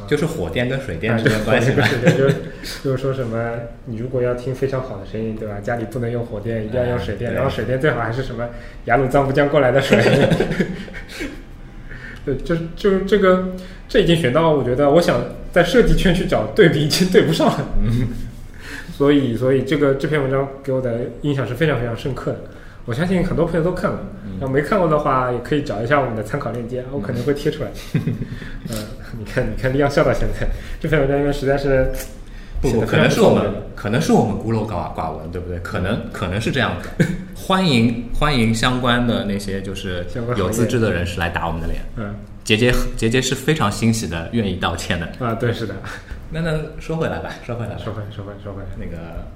[0.07, 1.87] 就是火电跟水电啊之间的关系吧？
[2.01, 2.35] 对，就是
[2.83, 3.53] 就是说什么，
[3.85, 5.55] 你如果要听非常好的声音，对吧？
[5.61, 8.47] 家里不能用火电，一定要用水电，然后水电最好还是什么
[8.85, 10.01] 雅鲁藏布江过来的水。
[12.23, 13.49] 对，就是就是这个，
[13.89, 15.19] 这已经选到，我觉得我想
[15.51, 17.67] 在设计圈去找对比，已经对不上了。
[17.81, 18.07] 嗯
[18.95, 22.41] 所以，所以这个这篇文章给我的印象是非常非常深刻的。
[22.85, 27.71] 我相信很多朋友都看过，嗯要没看过的话，也可以找一下我们的参考链接，我可能会贴出来。
[28.69, 28.75] 嗯，
[29.19, 30.47] 你看，你看，李阳笑到现在，
[30.79, 31.91] 这篇文章因为实在是
[32.61, 35.59] 不不，可能是我们可能是我们孤陋寡寡闻，对不对？
[35.59, 37.05] 可能可能是这样的。
[37.35, 40.05] 欢迎欢迎相关的那些就是
[40.37, 41.81] 有资质的人士来打我们的脸。
[41.97, 45.05] 嗯杰杰杰杰是非常欣喜的，愿意道歉的。
[45.23, 45.75] 啊，对，是的。
[46.31, 49.27] 那那说回来吧，说回来吧，说回说回说回，那个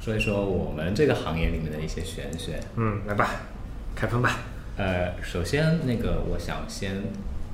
[0.00, 2.60] 说一说我们这个行业里面的一些玄学。
[2.76, 3.30] 嗯，来吧，
[3.96, 4.38] 开喷吧。
[4.76, 7.02] 呃，首先那个我想先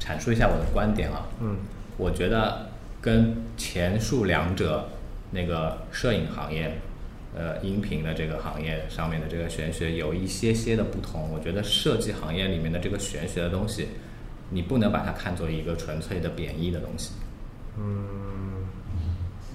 [0.00, 1.28] 阐述一下我的观点啊。
[1.40, 1.56] 嗯
[1.96, 2.66] 我觉得
[3.00, 4.88] 跟前述两者
[5.30, 6.74] 那个摄影行业、
[7.36, 11.30] 呃音频的这个行业上面的这个玄学有一些些的不同。
[11.30, 13.86] 我觉得设计行业里面的这个玄学的东西，
[14.48, 17.12] 你不能把它看作一个纯粹的贬义的东西。
[17.78, 18.66] 嗯，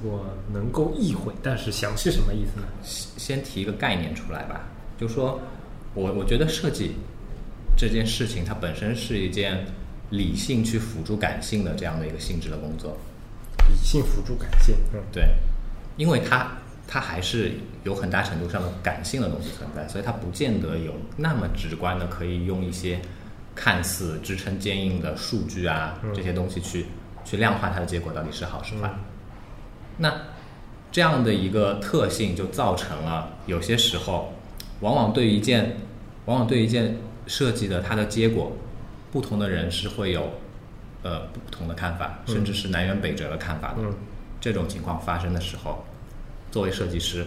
[0.03, 2.67] 我能够意会，但是详细什么意思呢？
[2.83, 4.61] 先先提一个概念出来吧，
[4.97, 5.39] 就说
[5.95, 6.91] 我我觉得设计
[7.75, 9.65] 这件事情它本身是一件
[10.09, 12.97] 理性去辅助感性的这样的一个性质的工作。
[13.67, 14.75] 理性辅助感性。
[14.93, 15.35] 嗯对，
[15.97, 16.51] 因为它
[16.87, 22.99] 它还是有很大程度上的感性的东西存在，所以它不见得有那么直观的可以用一些
[23.55, 26.85] 看似支撑坚硬的数据啊嗯这些东西去
[27.23, 28.87] 去量化它的结果到底是好是坏。
[28.87, 28.99] 嗯
[29.97, 30.13] 那
[30.91, 34.33] 这样的一个特性就造成了有些时候，
[34.81, 35.77] 往往对一件
[36.25, 38.51] 往往对一件设计的它的结果，
[39.15, 40.29] 不同的人是会有
[41.01, 43.75] 呃不同的看法，嗯甚至是南辕北辙的看法的。
[43.79, 43.93] 嗯
[44.41, 45.85] 这种情况发生的时候，
[46.51, 47.25] 作为设计师，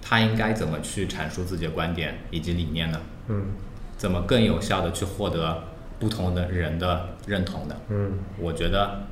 [0.00, 2.98] 他应该怎么去阐述自己的观点以及理念呢？
[3.28, 3.52] 嗯
[3.98, 5.62] 怎么更有效的去获得
[6.00, 7.76] 不同的人的认同呢？
[7.90, 9.02] 嗯我觉得，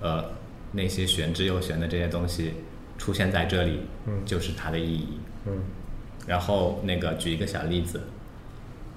[0.00, 0.24] 呃，
[0.70, 2.54] 那些玄之又玄的这些东西
[2.96, 5.18] 出现在这里，嗯就是它的意义。
[5.46, 5.52] 嗯
[6.28, 8.00] 然后那个举一个小例子，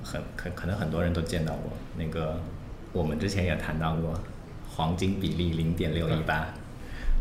[0.03, 2.37] 很可可能很多人都见到过那个，
[2.91, 4.13] 我们之前也谈到过，
[4.75, 6.47] 黄金比例零点六一八，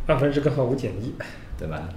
[0.06, 1.14] 二分之根号五减一，
[1.58, 1.88] 对吧？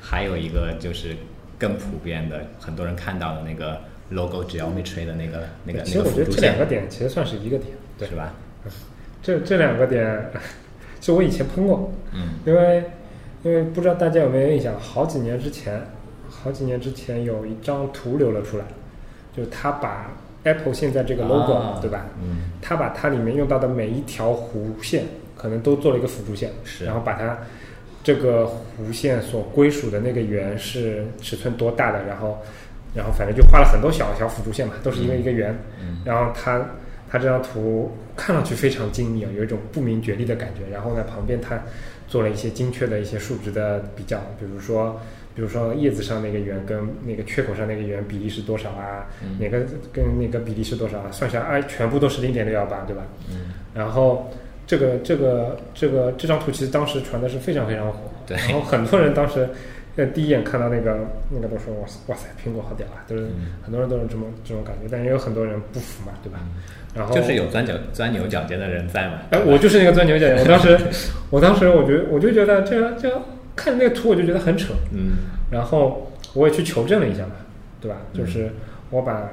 [0.00, 1.16] 还有一个就是
[1.58, 8.32] 更普遍的，很多人看到的那个 logo geometry 的那个那个其实我觉得这两个，点其实算是一个点，对是吧？
[9.20, 10.30] 这这两个点，
[11.00, 12.84] 就我以前喷过，嗯因为
[13.42, 15.82] 因为不知道大家有没有印象，好几年之前，
[16.30, 18.64] 好几年之前有一张图流了出来，
[19.38, 20.10] 就是他把
[20.42, 22.06] Apple 现在这个 logo、啊对吧？
[22.20, 25.04] 嗯，他把它里面用到的每一条弧线，
[25.36, 27.38] 可能都做了一个辅助线，是然后把它
[28.02, 32.38] 这个弧线所归属的那个圆是尺寸多大的，然后
[32.94, 36.60] 然后反正就画了很多小小辅助线嘛，都是因为一个圆，嗯然后它
[37.08, 40.70] 他这张图看上去非常精密啊，有一种不明觉厉的感觉。
[40.72, 41.58] 然后呢，旁边他
[42.06, 45.00] 做了一些精确的一些数值的比较，比如说，
[45.38, 49.06] 比如说叶子上那个圆跟那个缺口上那个圆比例是多少啊？
[49.22, 49.60] 嗯哪个
[49.92, 51.12] 跟那个比例是多少啊？
[51.12, 53.04] 算下来，哎，全部都是零点六幺八，对吧？
[53.30, 54.28] 嗯，然后
[54.66, 59.48] 这个这个这个这张图其实当时传的是非常非常火，对然后很多人当时
[59.94, 66.40] 呃第一眼看到那个那个都说哇塞哇塞苹果好屌啊，都是、嗯很多人都是这么这种感觉，但也有很多人不服嘛，对吧？
[66.96, 69.20] 然后就是有钻牛钻牛角尖的人在嘛。
[69.30, 70.76] 哎，我就是那个钻牛角尖，我当时
[71.30, 73.22] 我当时我觉得我就觉得这个这个
[73.58, 75.16] 看那个图我就觉得很扯，嗯
[75.50, 77.32] 然后我也去求证了一下嘛，
[77.80, 77.96] 对吧？
[78.12, 78.50] 嗯就是
[78.90, 79.28] 我把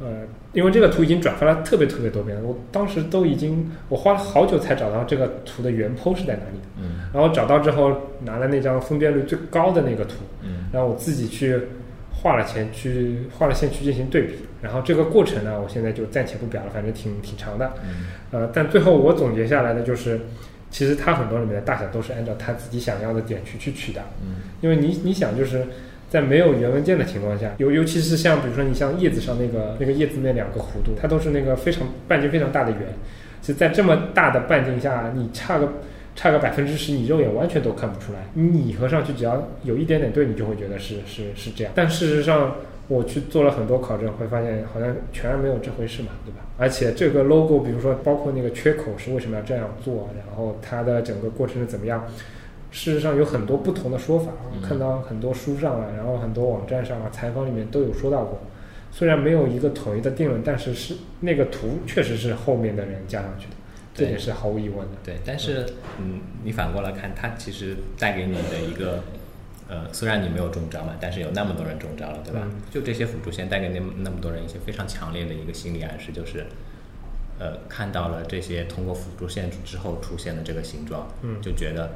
[0.00, 6.66] 呃，因为这个图已经转发了特别特别多遍了，我当时都已经我花了好久才找到这个图的原 po 是在哪里的。
[6.80, 11.58] 嗯然后找到之后，拿了那张分辨率最高的那个图，嗯然后我自己去
[12.12, 14.34] 画了线去画了线去进行对比。
[14.60, 17.72] 然后这个过程呢，我现在就暂且不表了，反正挺挺长的。
[17.84, 20.20] 嗯呃，但最后我总结下来的就是，
[20.70, 24.02] 其实它很多里面的大小都是按照它自己想要的点去去取的。
[24.22, 25.66] 嗯因为你你想就是
[26.10, 32.80] 在没有原文件的情况下，尤尤其是像比如说你像叶子上那个那个叶子那两个弧度，它都是那个非常半径非常大的圆。
[33.40, 35.74] 其实，在这么大的半径下，你差个
[36.16, 38.18] 差个百分之十，你肉眼完全都看不出来。
[38.34, 41.72] 你拟合上去，只要有一点点对，你就会觉得是是是这样。
[41.76, 42.56] 但事实上，
[42.88, 46.38] 我去做了很多考证，会发现好像全然没有这回事嘛，对吧？
[46.56, 52.06] 而且这个 logo，比如说包括那个缺口是为什么要这样做，然后它的整个过程是怎么样，
[52.70, 54.32] 事实上有很多不同的说法。
[54.50, 58.40] 我嗯看到很多书上啊，然后很多网站上啊，采访里面都有说到过。
[58.90, 63.54] 虽然没有一个统一的定论，但是是那个图确实是后面的人加上去的，
[63.92, 64.96] 这对点是毫无疑问的。
[65.04, 65.66] 对，但是
[66.00, 69.04] 嗯，你反过来看，它其实带给你的一个，
[69.68, 72.40] 呃，虽然你没有中招嘛，但是有那么多人中招了，对吧？
[72.42, 72.52] 嗯。
[72.70, 76.46] 就这些辅助线带给那么那么多人一些非常强烈的一个心理暗示，就是，
[77.38, 81.40] 呃，看到了这些通过辅助线之后出现的这个形状，嗯。
[81.42, 81.90] 就觉得，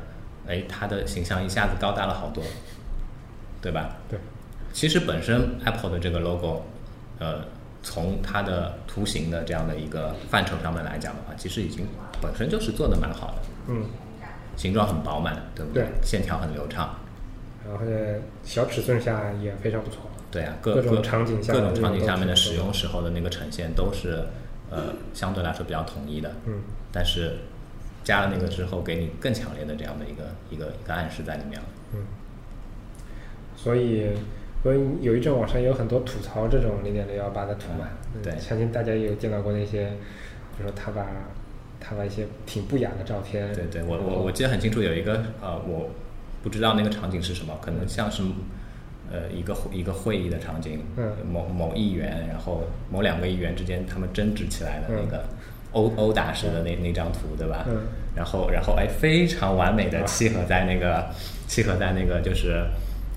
[0.47, 2.45] 哎，它的形象一下子高大了好多，
[3.61, 3.97] 对吧？
[4.09, 4.19] 对，
[4.73, 6.65] 其实本身 Apple 的这个 logo，
[7.19, 7.45] 呃，
[7.83, 11.87] 从它的图形的这样的一个范畴上面来讲的话，其实已经
[12.21, 13.87] 本身就是做的蛮好的，嗯，
[14.57, 15.87] 形状很饱满，对不对。
[16.03, 16.95] 线条很流畅，
[17.68, 20.03] 然后呢，小尺寸下也非常不错。
[20.31, 24.25] 对啊，各各种场景下各种场景下面的使用时候的那个呈现都是，
[24.70, 27.37] 呃，相对来说比较统一的，嗯，但是
[28.03, 31.66] 加了那个之后，给你更强烈的这样的一个一个一个暗示在里面了。
[31.94, 32.01] 嗯
[33.55, 34.09] 所以，
[34.62, 37.87] 所以有一阵网上也有很多吐槽这种零点六幺八的图嘛。
[38.14, 39.87] 嗯对相信大家也有见到过那些，
[40.57, 41.07] 比如说他把
[41.79, 43.55] 他把一些挺不雅的照片。
[43.55, 45.90] 对对，我我我记得很清楚，有一个呃，我
[46.42, 48.22] 不知道那个场景是什么，可能像是
[49.11, 55.24] 呃一个会一个会议的场景，嗯某某议员，然后某两个议员之间他们争执起来的那嗯个
[55.72, 57.64] 殴殴打式的那那张图，对吧？
[57.68, 57.83] 嗯
[58.14, 61.09] 然后然后哎，非常完美的契合在那个
[61.46, 62.66] 契合在那个就是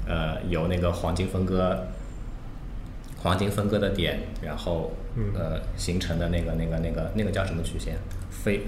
[0.07, 1.88] 呃由那个黄金分割。
[3.17, 7.95] 黄金分割的点，然后、嗯呃形成的那个那个那个那个叫什么曲线？
[8.29, 8.59] 非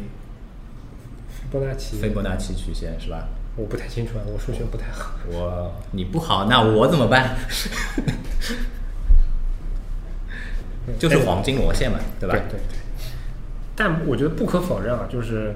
[1.29, 3.27] 斐波那契，斐波那契曲线是吧？
[3.57, 5.11] 我不太清楚啊，我数学不太好。
[5.27, 7.35] 我你不好，那我怎么办？
[10.97, 12.35] 就是黄金螺线嘛，对吧？
[12.35, 12.59] 对对对。
[13.75, 15.53] 但我觉得不可否认啊，就是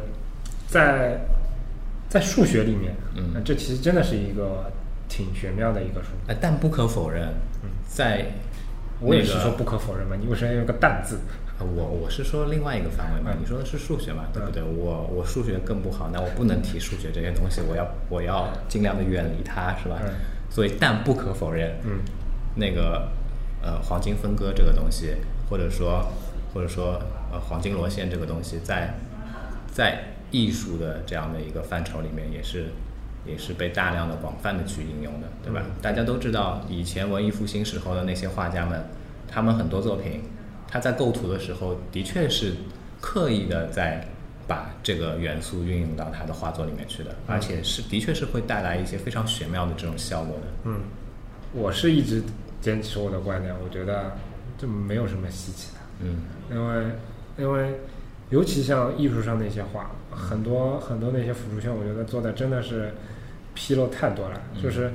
[0.68, 1.22] 在
[2.10, 4.70] 在数学里面，嗯呃这其实真的是一个
[5.08, 6.10] 挺玄妙的一个数。
[6.28, 7.30] 哎但不可否认，
[7.88, 8.26] 在
[8.99, 11.20] 那个我也是说不可否认嘛，你为什么要用个“但”字？
[11.62, 14.64] 呃我我是说另外一个范围嘛，嗯你说的是数学嘛，对不对？
[14.64, 19.99] 我我数学更不好，那我不能提数学这些东西，我要我要尽量的远离它，是吧？
[20.03, 20.09] 嗯
[20.49, 21.99] 所以，但不可否认，嗯
[22.55, 23.07] 那个
[23.62, 25.16] 呃黄金分割这个东西，
[25.49, 26.05] 或者说
[26.53, 26.99] 或者说
[27.32, 28.95] 呃黄金螺线这个东西，在
[29.72, 32.66] 在艺术的这样的一个范畴里面，也是
[33.26, 35.62] 也是被大量的广泛的去应用的，对吧？
[35.64, 38.84] 嗯大家都知道，以前文艺复兴时候的那些画家们，
[39.30, 40.22] 他们很多作品，
[40.72, 42.54] 他在构图的时候的确是
[43.02, 44.08] 刻意的在
[44.48, 50.44] 把这个元素运用到他的画作里面去的，而且是的确是会带来一些非常玄妙的这种效果的。
[50.64, 50.80] 嗯，
[51.54, 52.24] 我是一直
[52.62, 54.12] 坚持我的观点，我觉得
[54.58, 56.86] 这没有什么稀奇的，嗯因为
[57.38, 57.80] 因为
[58.30, 62.94] 尤其像艺术上那些画，很多很多那些辅助线，我觉得做的真的是
[63.56, 64.92] 纰漏太多了，嗯就是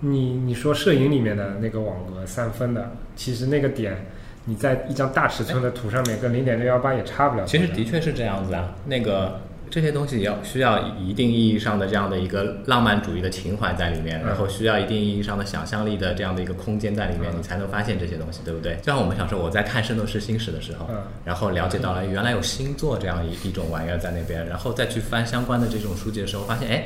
[0.00, 4.04] 你你说摄影里面的那个网格三分的，其实那个点
[4.46, 7.58] 你在一张大尺寸的图上面跟零点六幺八也差不了其。
[7.58, 18.76] 实的确是这样子啊，那个这些东西要需要一定意义上的这样的一个浪漫主义的情怀在里面，嗯然后需要一定意义上的想象力的这样的一个空间在里面，嗯你才能发现这些东西，对不对？
[18.76, 26.84] 就像我们小时候我在看《圣斗士星矢》的时候嗯，然后了解到了原来有星座这样一一种玩意儿在那边，然后再去翻相关的这种书籍的时候，发现哎。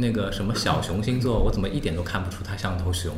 [0.00, 3.12] 那个什么小熊星座，我怎么一点都看不出它像头熊？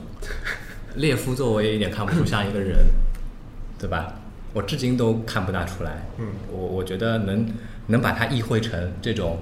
[0.96, 2.78] 猎夫座我也一点看不出像一个人，
[3.80, 4.14] 对吧？
[4.52, 6.02] 我至今都看不大出来。
[6.18, 7.48] 嗯我我觉得能
[7.86, 9.38] 能把它意会成这种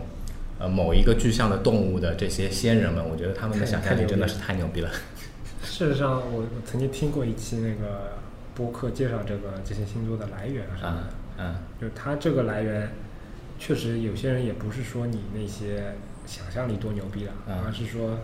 [0.59, 4.91] 呃某一个具象的动物的这些仙人们，我觉得他们的想象力真的是太牛逼了。
[5.65, 8.19] 事实上，我我曾经听过一期那个
[8.55, 12.91] 播客介绍这个这些星座的来源啊什么啊的，啊就是它这个来源，
[13.59, 15.95] 确实有些人也不是说你那些
[16.27, 18.19] 想象力多牛逼了，嗯而是说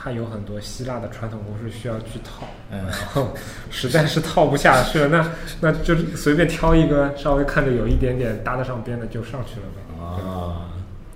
[0.00, 3.34] 它有很多希腊的传统公式需要去套，嗯然后
[3.68, 10.04] 实在是套不下去了，那那就随便挑一个稍微看着有一点点搭得上边的就上去了呗，啊？
[10.22, 10.60] 哦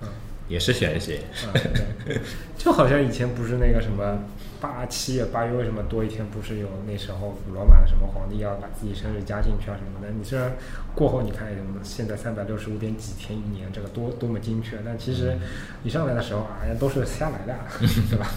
[0.01, 0.07] 嗯，
[0.49, 1.21] 也是玄学。
[1.45, 1.61] 嗯，
[2.05, 2.19] 对，
[2.57, 4.19] 就好像以前不是那个什么
[4.59, 6.25] 八七月八月为什么多一天？
[6.27, 10.11] 不是有那时候古罗马的什么皇帝要把自己生日加进去啊什么的？
[10.13, 10.51] 你虽然
[10.93, 11.47] 过后你看，
[11.83, 15.37] 现在三百六十五点几天一年，这个多多么精确，但其实
[15.83, 17.55] 你上来的时候啊，都是瞎来的，
[18.09, 18.27] 对吧？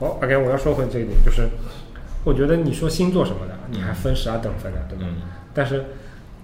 [0.00, 1.48] 哦，OK，我要说回这一点，就是
[2.24, 5.04] 我觉得你说星座什么的，你还分十二等分的，对吧？
[5.08, 5.22] 嗯
[5.54, 5.84] 但是，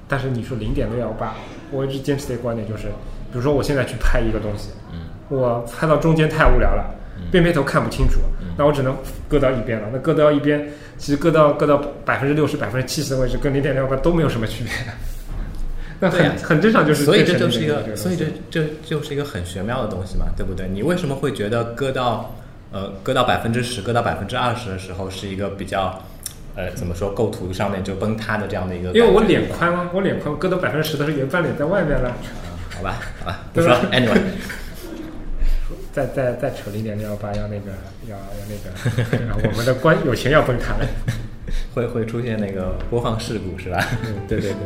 [0.09, 1.35] 但是你说零点六幺八，
[1.71, 2.89] 我一直坚持的观点就是，
[3.31, 6.95] 比如说我现在去拍一个东西，嗯我拍到中间太无聊了，
[7.31, 8.21] 边边头看不清楚，
[8.59, 8.97] 那我只能
[9.29, 9.89] 搁到一边了。
[9.93, 14.73] 那搁到一边，其实搁到搁到百分之六十、百分之七十的位置，跟零点六八都没有什么区别。
[15.99, 20.69] 那很、很正常，就是所以这就是一个，所以这这就是一个很玄妙的东西嘛，对不对？
[20.69, 22.35] 你为什么会觉得搁到
[22.77, 26.03] 呃搁到百分之十、搁到百分之二十的时候是一个比较
[26.55, 28.91] 呃怎么说构图上面就崩塌的这样的一个？
[28.93, 32.15] 因为我脸宽吗，我脸宽，割到百分之十的时候有一半脸在外面了。
[32.77, 34.21] 好吧，好吧， 不说 anyway，
[35.95, 37.73] 再再再扯零点六幺八，要那个
[38.07, 38.55] 要要那
[39.43, 40.87] 个，我们的关有钱要崩塌了。
[41.75, 43.83] 会会出现那个播放事故是吧？
[44.05, 44.59] 嗯，对对对。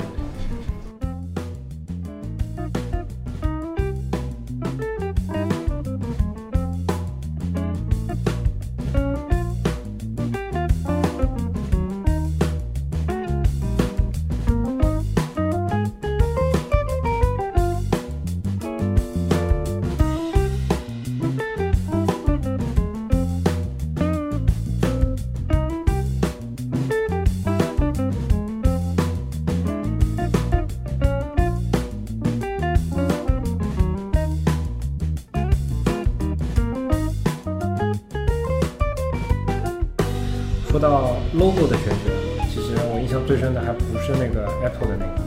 [43.30, 45.22] 最深的还不是那个 Apple 的那个，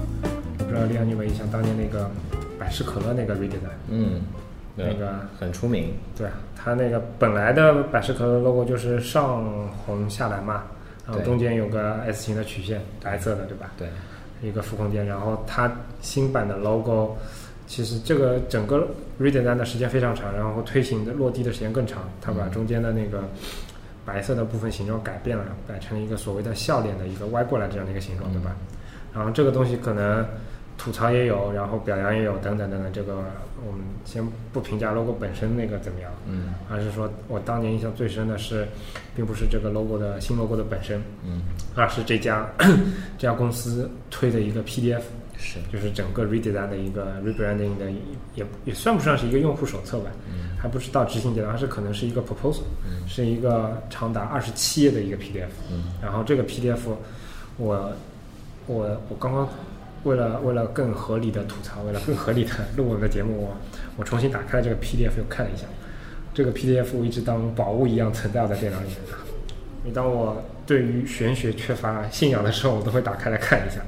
[0.60, 2.12] 我不知道李阳你有没有印象，当年那个
[2.60, 4.24] 百事可乐那个 redesign，嗯，
[4.76, 10.64] 对那个很出名，对啊，它那个本来的百事可乐 logo 就是上红下蓝嘛，
[11.08, 13.72] 然后中间有个 S 型的曲线，白色的，对吧？
[13.78, 13.88] 对，
[14.42, 17.16] 一个负空间，然后它新版的 logo，
[17.68, 18.86] 其实这个整个
[19.18, 22.52] redesign 的时间非常长，然后推行的落地的时间更长，它把嗯。
[22.52, 23.24] 中间的那个
[24.06, 28.56] 白色的部分形状改变了，改成了一个所谓的笑脸的一个歪过来这样的一个形状，对吧？
[29.14, 30.26] 然后这个东西可能
[30.78, 33.16] 吐槽也有，然后表扬也有，等等等等，这个
[33.66, 38.68] 我们先不评价 logo 本身那个怎么样，嗯而是说我当年印象最深的是，
[39.16, 41.44] 并不是这个 logo 的新 logo 的本身，嗯，
[41.76, 42.46] 而是这家
[43.18, 45.02] 这家公司推的一个 PDF，
[45.44, 47.92] 是，就是整个 redesign 的一个 rebranding 的，
[48.34, 50.56] 也也算不上是一个用户手册吧，嗯。
[50.58, 53.06] 还不是到执行阶段，而是可能是一个 proposal，、嗯。
[53.08, 55.50] 是一个长达二十七页的一个 PDF。
[55.70, 55.84] 嗯。
[56.02, 56.80] 然后这个 PDF，
[57.58, 57.92] 我
[58.66, 59.50] 我我刚刚
[60.04, 63.58] 为了为了更合理的吐槽，为了更合理的录我们的节目，我
[63.98, 65.66] 我重新打开了这个 PDF 又看了一下，
[66.34, 68.98] 这个 PDF 我一直当宝物一样存在我的电脑里面。
[69.86, 73.82] 每当我对于玄学缺乏信仰的时候，我都会打开来看一下，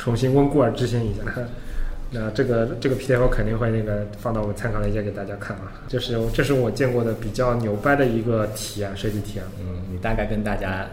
[0.00, 1.20] 重新温故而知新一下。
[2.12, 9.46] 那这个这个 PDF 肯定会那个放到我们参考链接给大家看啊，就是这是我见过的比较牛掰的一个提案设计提案。
[9.60, 10.84] 嗯，你大概跟大家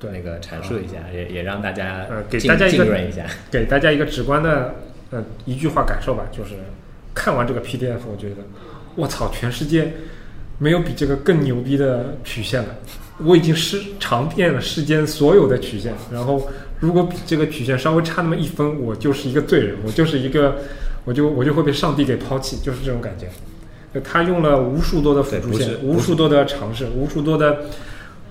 [0.00, 2.84] 对那个阐述一下，也也让大家呃给大家一个。
[3.52, 4.74] 给大家一个直观的
[5.10, 6.54] 呃一句话感受吧，就是
[7.14, 8.36] 看完这个 PDF，我觉得
[8.96, 9.92] 我操，全世界
[10.58, 12.74] 没有比这个更牛逼的曲线了。
[13.24, 16.48] 我已经是尝遍了世间所有的曲线，然后
[16.80, 20.58] 如果比这个曲线稍微差那么一分，我就是一个罪人，我就是一个，
[21.04, 23.26] 我就我就会被上帝给抛弃，就是这种感觉。
[23.92, 27.62] 就他用了无数多的辅助线，无数多的尝试，无数多的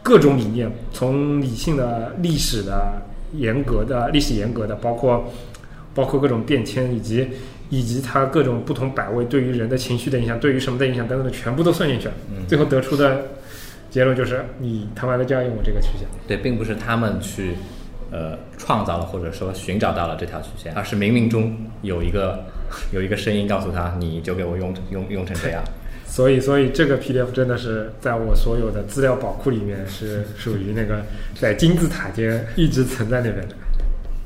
[0.03, 3.01] 各种理念，从理性的、历史的、
[3.33, 5.33] 严格的、历史严格的，包括
[5.93, 7.27] 包括各种变迁，以及
[7.69, 12.13] 以及它各种不同百位对于人的情绪的影响，对于什么的影响等等的，全部都算进去了。
[12.29, 13.25] 嗯最后得出的
[13.89, 16.07] 结论就是，你他妈的就要用我这个曲线。
[16.27, 17.55] 对，并不是他们去
[18.11, 22.43] 呃创造了或者说寻找到了这条曲线，而是冥冥中有一个
[22.91, 25.63] 有一个声音告诉他，你就给我用用用成这样。
[26.07, 31.03] 所以，所以这个 PDF 真的是在我所有的资料宝库里面是 属于那个
[31.35, 33.55] 在金字塔尖一直存在那边的。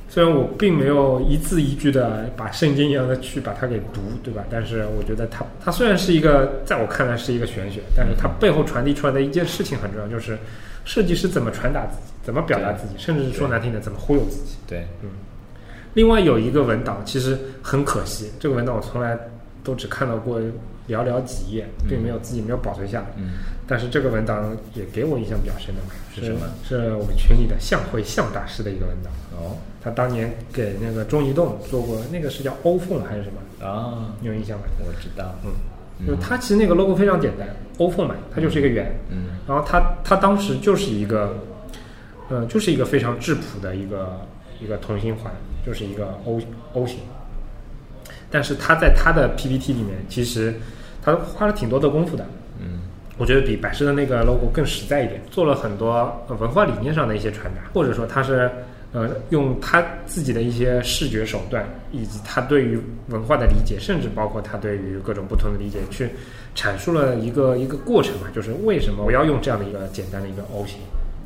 [0.07, 4.43] 虽然我并没有一字一句的把圣经一样的去把它给读，对吧？
[4.49, 10.37] 但是我觉得它它虽然是一个在我看来是一个玄学，但是它背后传递出来的一件事情很重要，就是
[10.83, 14.55] 设计师怎么传达自己，怎么表达自己，甚至是说难听点，怎么忽悠自己。
[14.67, 15.09] 对，嗯
[15.93, 19.17] 另外有一个文档，其实很可惜，这个文档我从来
[19.63, 20.39] 都只看到过
[20.87, 23.07] 寥寥几页，并没有自己没有保存下来。
[23.17, 23.33] 嗯，
[23.67, 26.47] 但是这个文档也给我印象比较深的嘛，是什么？
[26.63, 29.11] 是我们群里的向会向大师的一个文档。
[29.37, 33.65] 哦他当年给那个中移动做过，那个是叫欧凤还是什么？
[33.67, 34.65] 啊，你有印象吗？
[34.85, 37.47] 我知道，嗯，就是它其实那个 logo 非常简单，
[37.79, 41.35] 欧凤嘛，它就是一个圆，嗯然后它它当时就是一个，
[42.31, 44.21] 呃，就是一个非常质朴的一个
[44.59, 45.31] 一个同心环，
[45.65, 46.41] 就是一个 O
[46.73, 46.97] O 型。
[48.31, 50.55] 但是他在他的 PPT 里面，其实
[51.03, 52.25] 他花了挺多的功夫的。
[52.59, 52.79] 嗯
[53.17, 55.91] 我觉得比百事的那个 logo 更实在一点，做了很多
[56.27, 58.49] 呃文化理念上的一些传达，或者说他是
[58.93, 62.79] 呃用他自己的一些视觉手段，以及他对于
[63.09, 66.09] 文化的理解，甚至包括他对于各种不同的理解，去
[66.55, 70.79] 阐述了一个一个过程嘛，就是为什么我要用这样的一个简单的一个 O 型，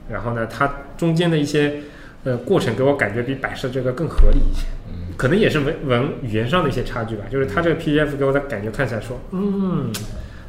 [0.10, 1.82] 然后呢，它中间的一些
[2.24, 4.66] 呃过程给我感觉比百事这个更合理一些。
[4.90, 9.90] 嗯可能也是文文语言上的一些差距吧，就是它这个 PDF 给我的感觉看起来说，嗯，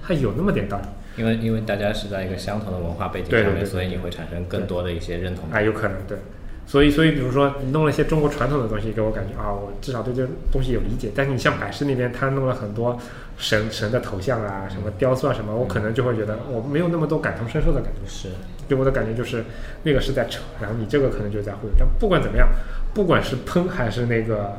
[0.02, 0.84] 它有那么点道理。
[1.16, 5.64] 因为因为大家是在一个相同的文化背景下面，对对对所以你会产生更多的一些认同啊，感。
[5.64, 6.18] 有可能对。
[6.66, 11.12] 所以，所以比如说你弄了一些中国传统的东西，给我感觉啊，我至少对这东西有理解。
[11.14, 12.98] 但是你像百事那边，他弄了很多
[13.38, 18.00] 神神的头像啊，什么雕塑啊什么，我可能就会觉得我没有那么多感同身受的感觉。
[18.10, 18.30] 是，
[18.68, 19.44] 对我的感觉就是
[19.82, 21.72] 那个是在扯，然后你这个可能就是在忽悠。
[21.78, 22.48] 但不管怎么样，
[22.94, 24.58] 不管是喷还是那个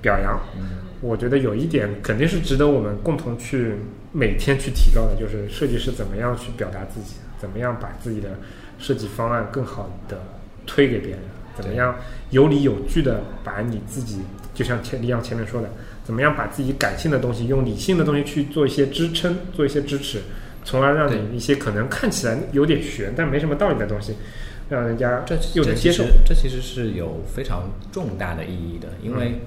[0.00, 3.76] 表扬，嗯我觉得有一点肯定是值得我们共同去
[4.10, 8.30] 每天去提高的，就是设计师怎么样去表达自己，怎么样把自己的
[8.80, 10.20] 设计方案更好的
[10.66, 11.20] 推给别人，
[11.56, 11.94] 怎么样
[12.30, 15.70] 有理有据的把你自己，就像前李阳前面说的，
[16.02, 20.22] 怎么样把自己感性的东西用理性的东西去做一些支撑，做一些支持，
[20.68, 24.16] 从而让你一些可能看起来有点悬但没什么道理的东西，
[24.68, 26.04] 让人家这又能接受。
[26.26, 26.60] 这其实。
[26.60, 29.40] 是有非常重大的意义的，因为、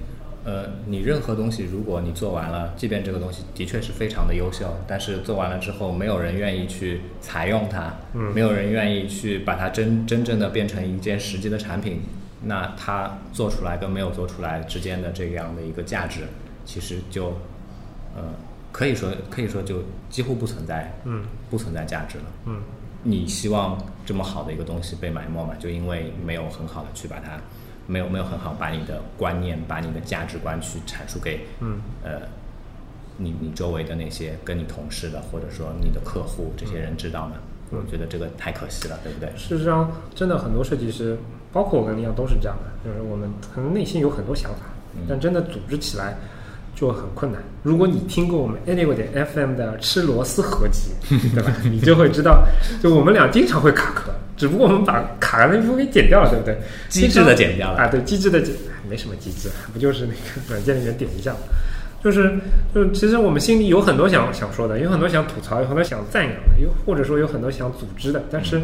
[0.44, 8.34] 呃，你任何东西，如果你做完了，即便这个东西的确是非常的优秀，但是做完了之后，没有人愿意去采用它，嗯。
[8.34, 12.00] 没有人愿意去把它真真正的变成一件实际的产品，
[12.42, 16.22] 那它做出来跟没有做出来之间的这样的一个价值，
[16.64, 17.38] 其实就
[18.16, 18.22] 呃
[18.72, 22.24] 可以说可以说就几乎不存在，嗯不存在价值了。
[22.46, 22.60] 嗯
[23.04, 25.54] 你希望这么好的一个东西被埋没嘛？
[25.58, 27.32] 就因为没有很好的去把它，
[27.86, 32.20] 没有没有很好把你的观念、把你的价值观去阐述给嗯呃
[33.18, 37.36] 你你周围的那些跟你同事的，或者说你的客户这些人知道嘛？
[37.70, 39.28] 我觉得这个太可惜了，对不对？
[39.36, 41.18] 事实上，真的很多设计师，
[41.52, 44.66] 包括我跟李阳都是这样的，就是我们可能内心有很多想法，
[45.08, 46.16] 但真的组织起来
[46.74, 47.42] 就很困难。
[47.62, 50.90] 如果你听过我们 Anyway 点 FM 的吃螺丝合集，
[51.34, 51.52] 对吧？
[51.64, 52.44] 你就会知道，
[52.82, 56.58] 就我们俩经常会卡壳，只不过我们把卡的那部分给剪掉了，对不对？
[56.88, 58.54] 机智的剪掉了啊，对，机智的剪，
[58.88, 60.18] 没什么机智，不就是那个
[60.48, 61.38] 软件里面点一下吗？
[62.02, 62.36] 就是，
[62.74, 68.60] 就是，其实我们心里有很多想想说的，有很多想吐槽，有很多想赞扬的，有或者说有很多想组织的，但是，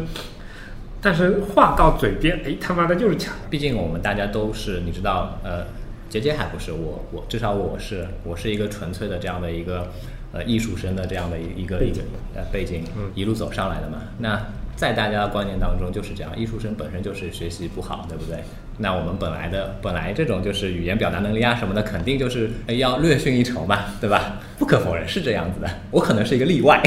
[1.01, 3.31] 但是话到嘴边，哎，他妈的就是卡。
[3.49, 5.63] 毕竟我们大家都是，你知道，呃，
[6.09, 9.87] 杰杰还不是我，我至少我是，我是一个纯粹的这样的一个
[10.33, 12.03] 呃艺术生的这样的一一个背景
[12.35, 14.01] 呃背景嗯一路走上来的嘛。
[14.17, 14.41] 那
[14.75, 18.43] 在大家的观念当中就是这样，艺术生本身就是学习不好，对不对？
[18.77, 24.39] 那我们本来的本来这种就是语言表达能力啊什么的，肯定就是呃要略逊一筹嘛，对吧？
[24.57, 26.81] 不可否认是这样子的，我可能是一个例外。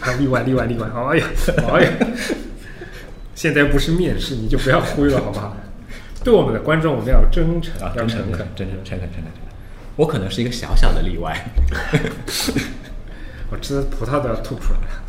[0.00, 0.88] 啊，例外，例外，例外。
[0.88, 1.26] 哎呀，
[1.72, 1.92] 哎呀，
[3.34, 5.56] 现在不是面试，你就不要忽悠了，好不好？
[6.26, 8.44] 对我们的观众，我们要真诚，啊，要诚诚恳。
[8.56, 9.32] 真诚诚恳诚恳诚恳。
[9.94, 11.32] 我可能是一个小小的例外。
[13.48, 15.04] 我吃葡萄都要吐出来了。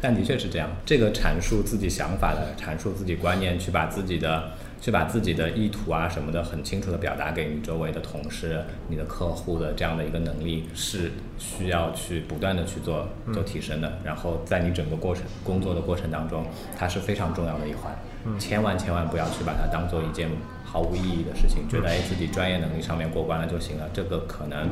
[0.00, 4.50] 但的确是这样，这个阐述自己想法的、阐述自己观念，去把自己的、
[4.80, 14.00] 去把自己的意图啊什么的很清楚的表达给你周围的同事、你的客户的这样的一个能力，是需要去不断的去做做提升的。
[14.02, 16.44] 然后在你整个过程工作的过程当中，
[16.76, 17.96] 它是非常重要的一环，
[18.38, 20.28] 千万千万不要去把它当做一件
[20.64, 24.68] 毫无意义的事情，觉得哎自己专业能力上面过关了就行了，这个可能。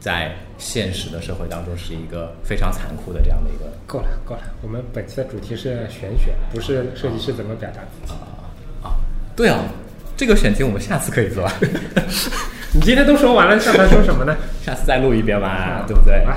[0.00, 4.40] 在现实的社会当中，是一个非常残酷的这样的一个够了，够了。
[4.62, 8.10] 我们本期的主题是玄学，不是设计师怎么表达自己。
[8.14, 8.16] 啊
[8.82, 8.96] 啊，
[9.36, 9.60] 对啊，
[10.16, 11.46] 这个选题我们下次可以做，
[12.72, 14.34] 你今天都说完了，下台说什么呢？
[14.64, 16.14] 下次再录一遍吧，对不对？
[16.24, 16.34] 啊，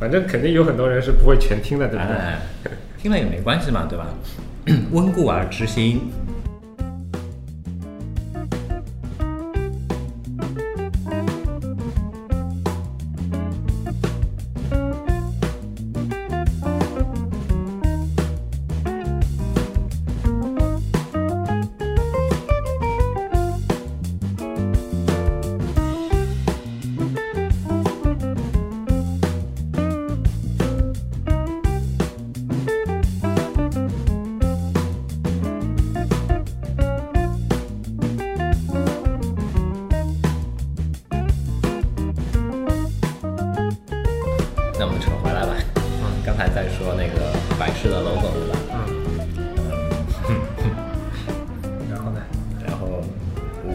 [0.00, 2.16] 反正肯定有很多人是不会全听的，对不对？
[2.16, 2.40] 哎，
[3.00, 4.08] 听了也没关系嘛，对吧？
[4.92, 6.00] 温故而知新。
[44.80, 45.82] 那我们扯回来吧，嗯
[46.24, 48.58] 刚才在说那个百事的 logo 对吧？
[50.30, 50.40] 嗯
[51.92, 52.20] 然后呢？
[52.66, 53.02] 然后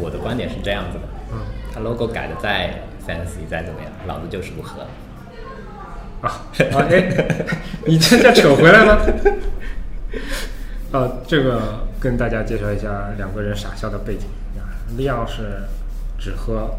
[0.01, 1.38] 我的观点是这样子的，嗯
[1.72, 4.82] 它 logo 改的再 fancy 再怎么样，老子就是不喝。
[6.22, 6.41] 啊
[6.74, 7.06] 啊哎，
[7.86, 8.97] 你这叫扯回来吗？
[10.91, 14.26] 呃，这个跟大家介绍一下两个人傻笑的背景
[14.58, 14.66] 啊。
[14.97, 15.62] 利奥是
[16.18, 16.74] 只喝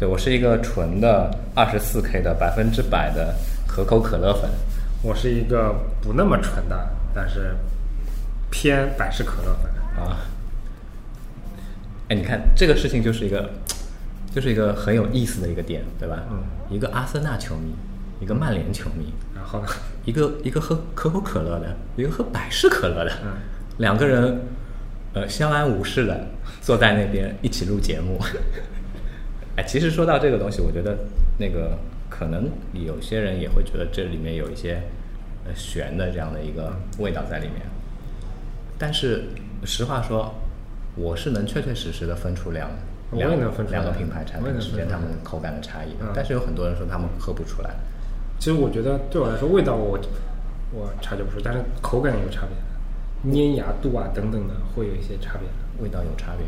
[0.00, 3.34] 对我是一个纯的二十四 K 的百分之百的
[3.68, 4.50] 可口可乐粉，
[5.02, 7.54] 我是一个不那么纯的，但是
[8.50, 9.70] 偏百事可乐粉。
[10.02, 10.16] 啊，
[12.08, 13.50] 哎，你看这个事情就是一个，
[14.34, 16.16] 就是一个很有意思的一个点，对吧？
[16.30, 17.74] 嗯，一个阿森纳球迷，
[18.22, 19.66] 一个曼联球迷，然后呢？
[20.06, 23.32] 一个一个喝可口可乐的，一个喝百事可乐的，嗯
[23.76, 24.40] 两个人，
[25.12, 26.26] 呃，相安无事的
[26.62, 28.18] 坐在那边一起录节目。
[29.60, 30.96] 哎，其实说到这个东西，我觉得
[31.36, 31.76] 那个
[32.08, 34.80] 可能有些人也会觉得这里面有一些
[35.44, 37.56] 呃玄的这样的一个味道在里面。
[38.78, 39.24] 但是
[39.66, 40.34] 实话说，
[40.96, 42.70] 我是能确确实实的分出两
[43.12, 45.90] 两能分出来两个品牌产品之间它们口感的差异。
[46.14, 47.68] 但是有很多人说他们喝不出来。
[48.38, 50.00] 其实我觉得对我来说，味道我
[50.72, 55.46] 我察觉不出，但是口感有差别，粘牙度啊等等的会有一些差别。
[55.84, 56.46] 味道有差别。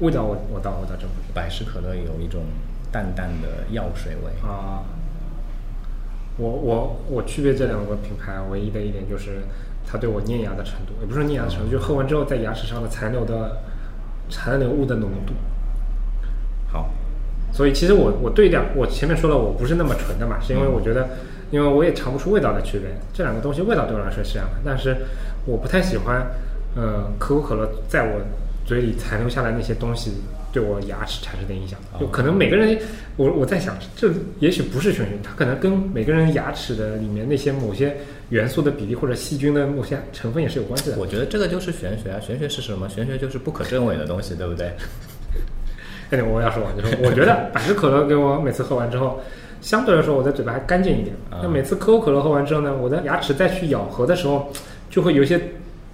[0.00, 2.42] 味道我我倒我倒真不知道百事可乐有一种
[2.90, 4.82] 淡淡的药水味啊。
[6.36, 9.42] 我我我区别这两个品牌唯一的一点就是
[9.86, 13.58] 它对我粘牙的程度，也不是粘牙的程度，就喝完之后在牙齿上的残留的
[14.30, 15.34] 残留物的浓度。
[16.72, 16.88] 好，
[17.52, 21.08] 所以其实我我对两我前面说了我不是那么纯的嘛，是因为我觉得，
[21.50, 22.88] 因为我也尝不出味道的区别。
[23.12, 24.96] 这两个东西味道对我来说是这样的，但是
[25.44, 26.26] 我不太喜欢，
[26.74, 28.20] 呃，可口可乐在我
[28.70, 30.12] 嘴里残留下来那些东西
[30.52, 31.76] 对我牙齿产生的影响。
[31.98, 32.78] 就可能每个人，
[33.16, 34.08] 我我在想，这
[34.38, 37.96] 也许不是玄学，它可能跟每个人牙齿的里面那些某些
[38.28, 40.98] 元素的比例或者细菌的某些成分也是有关系的。
[40.98, 42.88] 我觉得这个就是玄学啊，玄学是什么？
[42.88, 44.70] 玄学就是不可证伪的东西，对不对？
[46.10, 49.20] 哎，我要说完，就是我觉得百事可乐给我每次喝完之后，
[49.60, 51.16] 相对来说我的嘴巴还干净一点。
[51.28, 54.48] 啊那每次可口可乐喝完之后呢，我的牙齿再去咬合的时候，
[54.88, 55.40] 就会有一些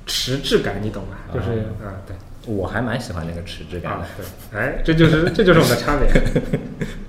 [0.05, 1.17] 迟滞感，你懂吧？
[1.33, 1.49] 就是
[1.83, 2.15] 啊，对。
[2.47, 6.09] 我还蛮喜欢那个迟滞感啊的。，对，哎，这就是 这就是我们的差别。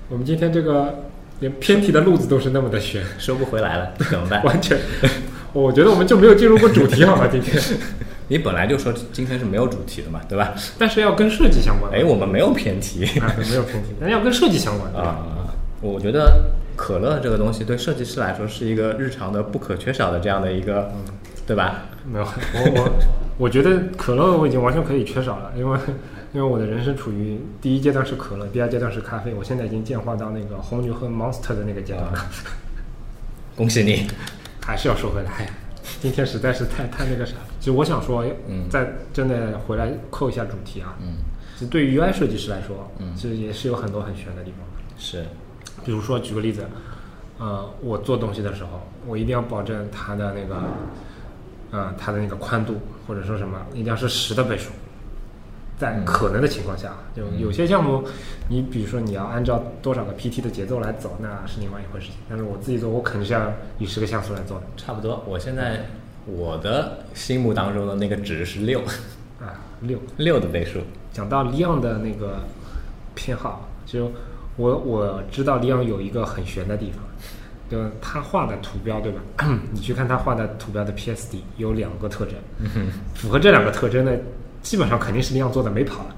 [0.08, 1.04] 我们今天这个
[1.40, 4.42] 连偏题的路子都是那么的悬，收不回来了，怎么办？
[4.44, 4.76] 完全，
[5.52, 7.28] 我觉得我们就没有进入过主题，好吗？
[7.30, 7.62] 今天，
[8.28, 10.54] 你本来就说今天是没有主题的嘛，对吧？
[10.78, 11.98] 但是要跟设计相关的。
[11.98, 14.98] 哎，我们没有偏题啊，没有偏题，但要跟设计相关的。
[14.98, 15.18] 啊。
[15.80, 20.90] 我觉得可乐这个东西对设计师来说是一个日常的不可缺少的这样的一个，
[21.48, 21.82] 对吧？
[22.06, 22.90] 没有，我我
[23.38, 25.78] 我觉得可乐我已经完全可以缺少了，因为
[26.34, 32.26] 因为我的人生处于第一阶段是可乐，第二阶段是咖啡，我现在已经进化到那个红牛和 Monster 的那个阶段了，
[33.56, 34.06] 恭喜你！
[34.60, 35.48] 还是要说回来，
[36.02, 37.36] 今天实在是太太那个啥。
[37.58, 41.14] 其实我想说，嗯再真的回来扣一下主题啊，嗯，
[41.54, 44.94] 其实对于 UI 设计师来说，嗯其实也是有很多很玄的地方的。
[44.98, 45.24] 是，
[45.82, 46.66] 比如说举个例子，
[47.38, 50.62] 呃，我做东西的时候，我一定要保证它的那个
[51.70, 54.70] 呃，它的那个宽度或者说什么，一定要是十的倍数，
[55.78, 58.02] 在嗯可能的情况下，就有些项目，
[58.48, 62.16] 你比如说你要按照多少个 PT 的节奏来走，那是另外一回事情。
[62.28, 65.22] 但是我自己做，我肯定是要以十个像素来做的差不多。
[65.26, 65.84] 我现在
[66.26, 68.80] 我的心目当中的那个值是六，
[69.40, 69.98] 啊，六。
[70.16, 70.80] 六的倍数。
[71.12, 72.40] 讲到 Leon 的那个
[73.14, 74.10] 偏好，就
[74.56, 77.02] 我我知道 Leon 有一个很悬的地方，
[77.70, 79.20] 就他画的图标，对吧？
[79.72, 82.34] 你去看他画的图标的 PSD 有两个特征，
[83.14, 84.18] 符合这两个特征的，
[84.62, 86.14] 基本上肯定是 Leon 做的没跑了。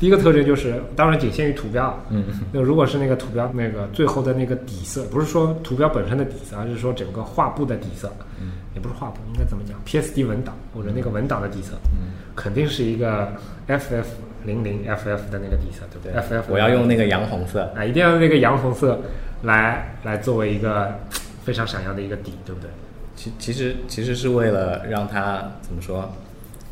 [0.00, 1.96] 第一个特征就是，当然仅限于图标啊。
[2.10, 2.22] 嗯，
[2.52, 8.08] 那如果是那个图标那个最后的那个底色，不是说图标本身的底色，而是说整个画布的底色，
[8.40, 13.32] 嗯，也不是画布，应该怎么讲？PSD 文档或者那个文档的底色，嗯，肯定是一个
[13.66, 14.04] FF
[14.44, 17.62] 零零 FF 的那个底色，对不对？FF 我要用那个洋红色。
[17.76, 19.00] 啊，一定要用那个洋红色
[19.42, 21.00] 来来作为一个
[21.44, 22.70] 非常闪耀的一个底，对不对？
[23.16, 26.12] 其其实其实是为了让它怎么说，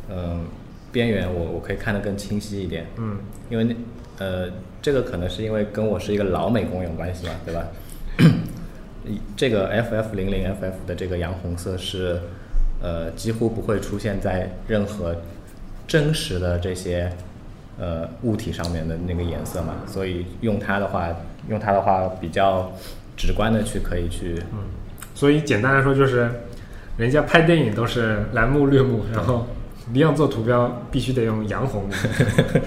[0.09, 0.45] 嗯、
[0.91, 2.87] 边缘我我可以看得更清晰一点。
[2.97, 3.17] 嗯，
[3.49, 3.75] 因为那
[4.19, 4.49] 呃，
[4.81, 7.67] 这个可能是因为跟我是一个老美工有关系吧，对吧？
[9.05, 12.19] 一这个 FF 零零 FF 的这个洋红色是
[12.81, 15.15] 呃几乎不会出现在任何
[15.87, 17.11] 真实的这些
[17.79, 21.07] 呃物体上面的那个颜色嘛，所以用它的话，
[21.49, 22.71] 用它的话比较
[23.15, 24.59] 直观的去可以去嗯
[25.15, 26.29] 所以简单来说就是，
[26.95, 29.47] 人家拍电影都是蓝幕绿幕，然后
[29.91, 31.93] 李昂做图标必须得用洋红幕。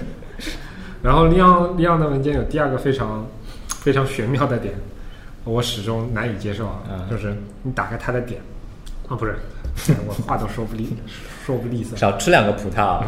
[1.01, 3.25] 然后李昂李昂的文件有第二个非常
[3.69, 4.73] 非常玄妙的点，
[5.45, 7.33] 我始终难以接受啊，嗯就是
[7.63, 8.41] 你打开它的点，
[9.07, 9.35] 啊不是，
[10.05, 10.95] 我话都说不利
[11.45, 13.01] 说不利索，少吃两个葡萄。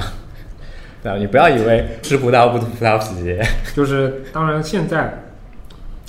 [1.04, 1.18] 对吧？
[1.18, 3.38] 你不要以为吃葡萄不吐葡萄皮。
[3.76, 5.14] 就是当然现在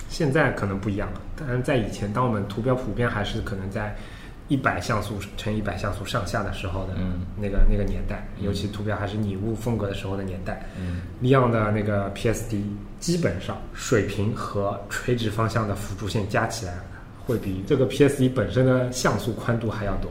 [0.08, 3.94] 现在可能不一样了，但是在以前，当我们图标普遍还是可能在
[4.48, 12.62] 一百像素乘一百像素上下的时候的嗯那个、那个年代，尤其图标还是拟物风格的时候的年代，嗯利昂的那个 PSD
[13.00, 16.74] 基本上水平和垂直方向的辅助线加起来
[17.26, 20.10] 会比这个 PSD 本身的像素宽度还要多。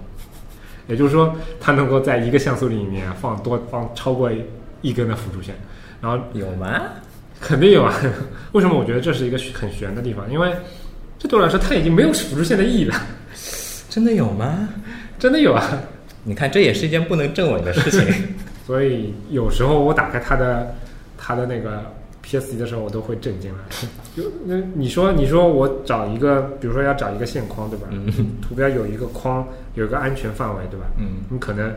[0.88, 4.30] 也就是说，它能够在一个像素里面放多放超过
[4.84, 5.56] 一根的辅助线，
[6.00, 6.82] 然后有吗？
[7.42, 7.92] 肯定有啊。
[8.54, 10.32] 为什么我觉得这是一个很悬的地方？
[10.32, 10.54] 因为
[11.18, 12.96] 这对我来说，它已经没有辅助线的意义了。
[13.90, 14.70] 真的有吗？
[15.18, 15.82] 真的有啊。
[16.24, 18.02] 你看，这也是一件不能证伪的事情。
[18.66, 20.74] 所以有时候我打开它的
[21.18, 21.84] 它的那个
[22.26, 23.60] PSD 的时候，我都会震惊了。
[24.16, 27.88] 就 那你说你说我找一个，比如说要找一个线框，对吧？
[27.92, 28.08] 嗯
[28.42, 30.86] 图标有一个框，有一个安全范围，对吧？
[30.98, 31.74] 嗯你可能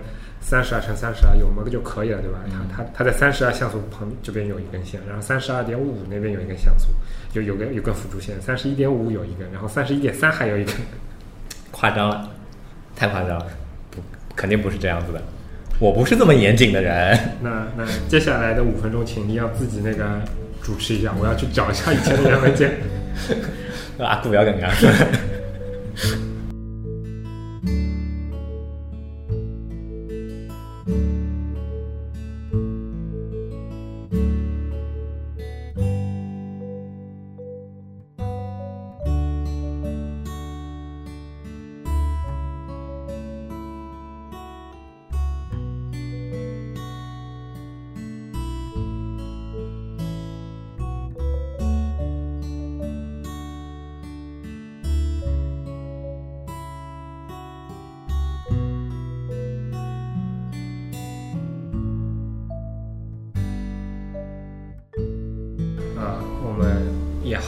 [0.48, 2.38] 三十二乘三十二有么个就可以了，对吧？
[2.46, 6.86] 嗯它它它在三十二像素旁这边有一根线，然后三十二点五那边有一根像素，
[7.32, 10.72] 有有个有根辅助线，三十一点五有一根，然后三十一点三还有一根。
[11.72, 12.30] 夸张了，
[12.94, 13.46] 太夸张了，
[13.90, 14.00] 不，
[14.36, 15.20] 肯定不是这样子的。
[15.80, 17.18] 我不是这么严谨的人。
[17.42, 20.22] 那那接下来的五分钟，请你要自己那个
[20.62, 22.70] 主持一下，我要去找一下以前的原文件。
[23.98, 24.76] 阿古不要跟刚啊，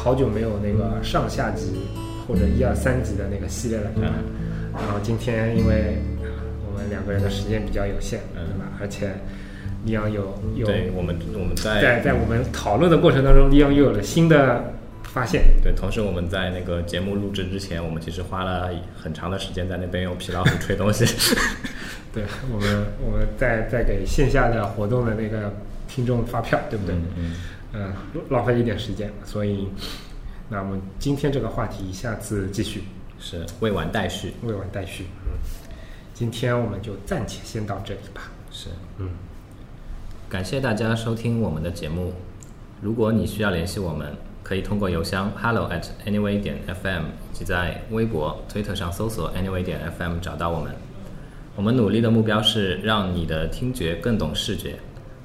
[0.09, 1.67] 好久没有那个上下集
[2.27, 4.15] 或者一二三集的那个系列了，对吧？
[4.73, 6.33] 然后今天因为啊
[6.67, 8.73] 我们两个人的时间比较有限，嗯对吧？
[8.81, 9.11] 而且
[9.85, 15.43] 李阳有有对我们，我们在在在我们讨论的过程当中，李阳又有了新的发现。
[15.63, 21.05] 对，同时我们在那个节目录制之前，我们其实花了很长的时间在那边用皮老虎吹东西。
[22.15, 25.53] 对我们，我们在在给线下的活动的那个
[25.87, 26.95] 听众发票，对不对？
[27.19, 27.35] 嗯
[27.73, 27.93] 嗯，
[28.31, 29.69] 浪费一点时间，所以，
[30.49, 32.85] 那我们今天这个话题下次继续，
[33.19, 34.33] 是未完待续。
[34.43, 35.05] 未完待续。
[35.27, 35.33] 嗯，
[36.15, 38.31] 今天我们就暂且先到这里吧。
[38.51, 39.11] 是，嗯，
[40.29, 42.15] 感谢大家收听我们的节目。
[42.81, 47.03] 如果你需要联系我们，可以通过邮箱 hello at anyway 点 fm，
[47.33, 50.73] 以及在微博、推特上搜索 anyway 点 fm 找到我们。
[51.55, 54.79] 我们努力的目标是让你的听觉更懂视觉。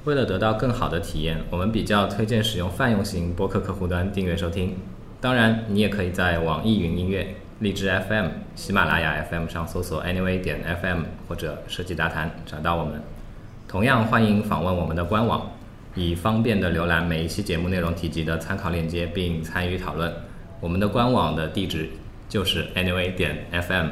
[0.04, 4.76] 为了得到更好的体验，我们比较推荐使用泛用型播客客户端订阅收听。
[5.18, 13.00] 当然，你也可以在网易云音乐、荔枝 FM、喜马拉雅 FM 上搜索 Anyway 点 FM 或者设计杂谈找到我们。
[13.66, 15.50] 同样欢迎访问我们的官网，
[15.94, 20.12] 以方便的浏览每一期节目内容提及的参考链接，并参与讨论。
[20.60, 21.88] 我们的官网的地址
[22.28, 23.86] 就是 Anyway 点 FM。